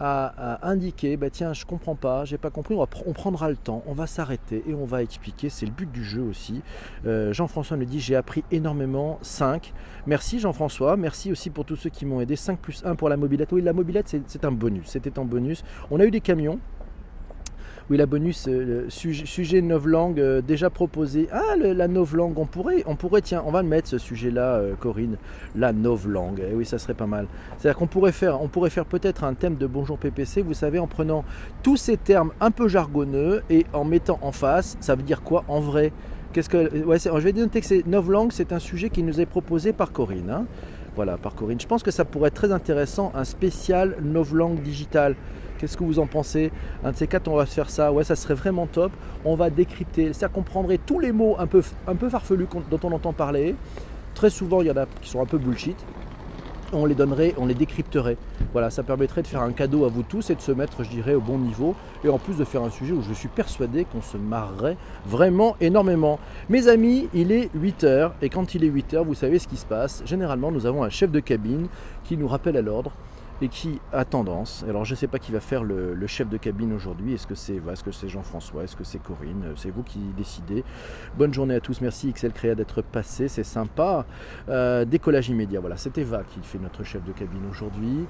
à, 0.00 0.66
indiquer, 0.66 1.16
bah 1.16 1.28
tiens, 1.30 1.52
je 1.52 1.66
comprends 1.66 1.94
pas, 1.94 2.24
j'ai 2.24 2.38
pas 2.38 2.50
compris, 2.50 2.74
on, 2.74 3.12
prendra 3.12 3.50
le 3.50 3.56
temps, 3.56 3.82
on 3.86 3.92
va 3.92 4.06
s'arrêter 4.06 4.64
et 4.66 4.74
on 4.74 4.86
va 4.86 5.02
expliquer, 5.02 5.50
c'est 5.50 5.66
le 5.66 5.72
but 5.72 5.90
du 5.90 6.02
jeu 6.02 6.22
aussi. 6.22 6.62
Euh, 7.06 7.32
Jean-François 7.34 7.76
nous 7.76 7.84
dit, 7.84 8.00
j'ai 8.00 8.16
appris 8.16 8.42
énormément, 8.50 9.18
5. 9.20 9.74
Merci 10.06 10.40
Jean-François, 10.40 10.96
merci 10.96 11.30
aussi 11.30 11.50
pour 11.50 11.66
tous 11.66 11.76
ceux 11.76 11.90
qui 11.90 12.06
m'ont 12.06 12.20
aidé, 12.20 12.34
5 12.34 12.58
plus 12.58 12.82
1 12.84 12.94
pour 12.94 13.10
la 13.10 13.18
mobilette. 13.18 13.52
Oui, 13.52 13.60
la 13.60 13.74
mobilette, 13.74 14.16
c'est 14.26 14.44
un 14.44 14.52
bonus, 14.52 14.86
c'était 14.86 15.18
en 15.18 15.26
bonus. 15.26 15.62
On 15.90 16.00
a 16.00 16.04
eu 16.06 16.10
des 16.10 16.22
camions, 16.22 16.58
oui, 17.90 17.96
la 17.96 18.06
bonus, 18.06 18.46
euh, 18.46 18.84
sujet, 18.88 19.26
sujet 19.26 19.60
novlangue 19.62 20.20
euh, 20.20 20.40
déjà 20.40 20.70
proposé. 20.70 21.28
Ah, 21.32 21.56
la 21.56 21.88
novlangue, 21.88 22.38
on 22.38 22.46
pourrait, 22.46 22.84
on 22.86 22.94
pourrait, 22.94 23.20
tiens, 23.20 23.42
on 23.44 23.50
va 23.50 23.62
le 23.62 23.68
mettre 23.68 23.88
ce 23.88 23.98
sujet-là, 23.98 24.58
euh, 24.58 24.74
Corinne, 24.78 25.16
la 25.56 25.72
novlangue. 25.72 26.40
Eh 26.48 26.54
oui, 26.54 26.64
ça 26.64 26.78
serait 26.78 26.94
pas 26.94 27.08
mal. 27.08 27.26
C'est-à-dire 27.58 27.76
qu'on 27.76 27.88
pourrait 27.88 28.12
faire, 28.12 28.40
on 28.40 28.46
pourrait 28.46 28.70
faire 28.70 28.84
peut-être 28.84 29.24
un 29.24 29.34
thème 29.34 29.56
de 29.56 29.66
Bonjour 29.66 29.98
PPC, 29.98 30.42
vous 30.42 30.54
savez, 30.54 30.78
en 30.78 30.86
prenant 30.86 31.24
tous 31.64 31.76
ces 31.76 31.96
termes 31.96 32.30
un 32.40 32.52
peu 32.52 32.68
jargonneux 32.68 33.42
et 33.50 33.66
en 33.72 33.84
mettant 33.84 34.20
en 34.22 34.30
face, 34.30 34.76
ça 34.80 34.94
veut 34.94 35.02
dire 35.02 35.22
quoi 35.22 35.42
en 35.48 35.58
vrai? 35.58 35.92
Qu'est-ce 36.32 36.48
que, 36.48 36.84
ouais, 36.84 37.00
je 37.00 37.10
vais 37.10 37.32
noter 37.32 37.60
que 37.60 37.66
c'est 37.66 37.84
novlangue, 37.88 38.30
c'est 38.30 38.52
un 38.52 38.60
sujet 38.60 38.90
qui 38.90 39.02
nous 39.02 39.20
est 39.20 39.26
proposé 39.26 39.72
par 39.72 39.90
Corinne. 39.90 40.30
Hein. 40.30 40.46
voilà, 40.94 41.16
par 41.16 41.34
Corinne. 41.34 41.58
Je 41.58 41.66
pense 41.66 41.82
que 41.82 41.90
ça 41.90 42.04
pourrait 42.04 42.28
être 42.28 42.34
très 42.34 42.52
intéressant, 42.52 43.10
un 43.16 43.24
spécial 43.24 43.96
novlangue 44.00 44.62
digital. 44.62 45.16
Qu'est-ce 45.60 45.76
que 45.76 45.84
vous 45.84 45.98
en 45.98 46.06
pensez 46.06 46.50
Un 46.82 46.92
de 46.92 46.96
ces 46.96 47.06
quatre, 47.06 47.28
on 47.28 47.36
va 47.36 47.44
se 47.44 47.52
faire 47.52 47.68
ça. 47.68 47.92
Ouais, 47.92 48.02
ça 48.02 48.16
serait 48.16 48.32
vraiment 48.32 48.66
top. 48.66 48.92
On 49.26 49.34
va 49.34 49.50
décrypter. 49.50 50.14
C'est-à-dire 50.14 50.32
qu'on 50.32 50.42
prendrait 50.42 50.78
tous 50.78 50.98
les 50.98 51.12
mots 51.12 51.36
un 51.38 51.46
peu, 51.46 51.62
un 51.86 51.94
farfelus 52.08 52.46
dont 52.70 52.80
on 52.82 52.92
entend 52.92 53.12
parler. 53.12 53.54
Très 54.14 54.30
souvent, 54.30 54.62
il 54.62 54.68
y 54.68 54.70
en 54.70 54.76
a 54.78 54.86
qui 55.02 55.10
sont 55.10 55.20
un 55.20 55.26
peu 55.26 55.36
bullshit. 55.36 55.76
On 56.72 56.86
les 56.86 56.94
donnerait, 56.94 57.34
on 57.36 57.44
les 57.44 57.52
décrypterait. 57.52 58.16
Voilà, 58.52 58.70
ça 58.70 58.82
permettrait 58.82 59.20
de 59.20 59.26
faire 59.26 59.42
un 59.42 59.52
cadeau 59.52 59.84
à 59.84 59.88
vous 59.88 60.02
tous 60.02 60.30
et 60.30 60.34
de 60.34 60.40
se 60.40 60.52
mettre, 60.52 60.82
je 60.82 60.88
dirais, 60.88 61.12
au 61.12 61.20
bon 61.20 61.36
niveau. 61.36 61.74
Et 62.04 62.08
en 62.08 62.18
plus 62.18 62.38
de 62.38 62.44
faire 62.44 62.62
un 62.62 62.70
sujet 62.70 62.94
où 62.94 63.02
je 63.02 63.12
suis 63.12 63.28
persuadé 63.28 63.84
qu'on 63.84 64.00
se 64.00 64.16
marrerait 64.16 64.78
vraiment 65.04 65.56
énormément. 65.60 66.18
Mes 66.48 66.68
amis, 66.68 67.10
il 67.12 67.32
est 67.32 67.50
8h. 67.54 68.12
Et 68.22 68.30
quand 68.30 68.54
il 68.54 68.64
est 68.64 68.70
8h, 68.70 69.04
vous 69.04 69.14
savez 69.14 69.38
ce 69.38 69.46
qui 69.46 69.58
se 69.58 69.66
passe. 69.66 70.02
Généralement, 70.06 70.50
nous 70.50 70.64
avons 70.64 70.84
un 70.84 70.90
chef 70.90 71.10
de 71.10 71.20
cabine 71.20 71.66
qui 72.04 72.16
nous 72.16 72.28
rappelle 72.28 72.56
à 72.56 72.62
l'ordre 72.62 72.92
et 73.42 73.48
qui 73.48 73.80
a 73.92 74.04
tendance, 74.04 74.64
alors 74.68 74.84
je 74.84 74.92
ne 74.92 74.96
sais 74.96 75.06
pas 75.06 75.18
qui 75.18 75.32
va 75.32 75.40
faire 75.40 75.64
le, 75.64 76.06
chef 76.06 76.28
de 76.28 76.36
cabine 76.36 76.72
aujourd'hui, 76.72 77.14
est-ce 77.14 77.26
que 77.26 77.34
c'est 77.34 77.56
est-ce 77.56 77.82
que 77.82 77.92
c'est 77.92 78.08
Jean-François, 78.08 78.64
est-ce 78.64 78.76
que 78.76 78.84
c'est 78.84 78.98
Corinne, 78.98 79.54
c'est 79.56 79.70
vous 79.70 79.82
qui 79.82 80.00
décidez. 80.16 80.62
Bonne 81.16 81.32
journée 81.32 81.54
à 81.54 81.60
tous, 81.60 81.80
merci 81.80 82.12
XL 82.12 82.32
Créa 82.32 82.54
d'être 82.54 82.82
passé, 82.82 83.28
c'est 83.28 83.44
sympa. 83.44 84.04
Euh, 84.48 84.84
décollage 84.84 85.30
immédiat, 85.30 85.60
voilà, 85.60 85.76
c'est 85.76 85.96
Eva 85.96 86.22
qui 86.24 86.40
fait 86.42 86.58
notre 86.58 86.84
chef 86.84 87.02
de 87.04 87.12
cabine 87.12 87.46
aujourd'hui. 87.50 88.06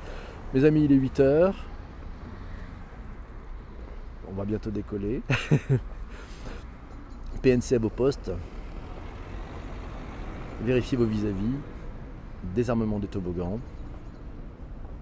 Mes 0.53 0.64
amis, 0.64 0.85
il 0.85 0.93
est 0.93 0.97
8h. 0.97 1.53
On 4.29 4.33
va 4.33 4.45
bientôt 4.45 4.71
décoller. 4.71 5.23
PNC 7.43 7.75
à 7.75 7.79
vos 7.79 7.88
postes. 7.88 8.33
Vérifiez 10.62 10.99
vos 10.99 11.07
vis-à-vis. 11.07 11.35
-vis. 11.35 12.55
Désarmement 12.55 12.99
de 12.99 13.07
toboggan. 13.07 13.61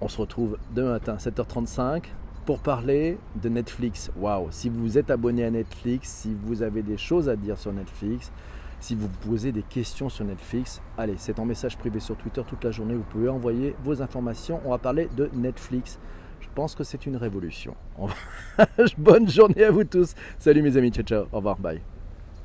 On 0.01 0.09
se 0.09 0.19
retrouve 0.19 0.59
demain 0.75 0.93
matin 0.93 1.17
7h35 1.17 2.05
pour 2.47 2.61
parler 2.61 3.19
de 3.43 3.49
Netflix. 3.49 4.11
Waouh, 4.17 4.49
si 4.51 4.69
vous 4.69 4.97
êtes 4.97 5.11
abonné 5.11 5.45
à 5.45 5.51
Netflix, 5.51 6.09
si 6.09 6.37
vous 6.45 6.63
avez 6.63 6.83
des 6.83 6.97
choses 6.97 7.29
à 7.29 7.37
dire 7.37 7.59
sur 7.59 7.73
Netflix, 7.73 8.33
si 8.81 8.95
vous 8.95 9.09
posez 9.09 9.51
des 9.51 9.63
questions 9.63 10.09
sur 10.09 10.25
Netflix, 10.25 10.81
allez, 10.97 11.15
c'est 11.17 11.39
en 11.41 11.45
message 11.45 11.77
privé 11.77 11.99
sur 11.99 12.17
Twitter 12.17 12.43
toute 12.47 12.63
la 12.63 12.71
journée. 12.71 12.95
Vous 12.95 13.03
pouvez 13.03 13.29
envoyer 13.29 13.75
vos 13.83 14.01
informations. 14.01 14.61
On 14.65 14.71
va 14.71 14.79
parler 14.79 15.09
de 15.17 15.29
Netflix. 15.35 15.99
Je 16.41 16.49
pense 16.55 16.75
que 16.75 16.85
c'est 16.85 17.05
une 17.07 17.17
révolution. 17.17 17.75
Bonne 18.99 19.29
journée 19.29 19.65
à 19.65 19.73
vous 19.73 19.85
tous. 19.85 20.15
Salut 20.39 20.63
mes 20.63 20.77
amis, 20.77 20.91
ciao 20.91 21.05
ciao. 21.05 21.25
Au 21.33 21.39
revoir, 21.39 21.59
bye. 21.59 21.98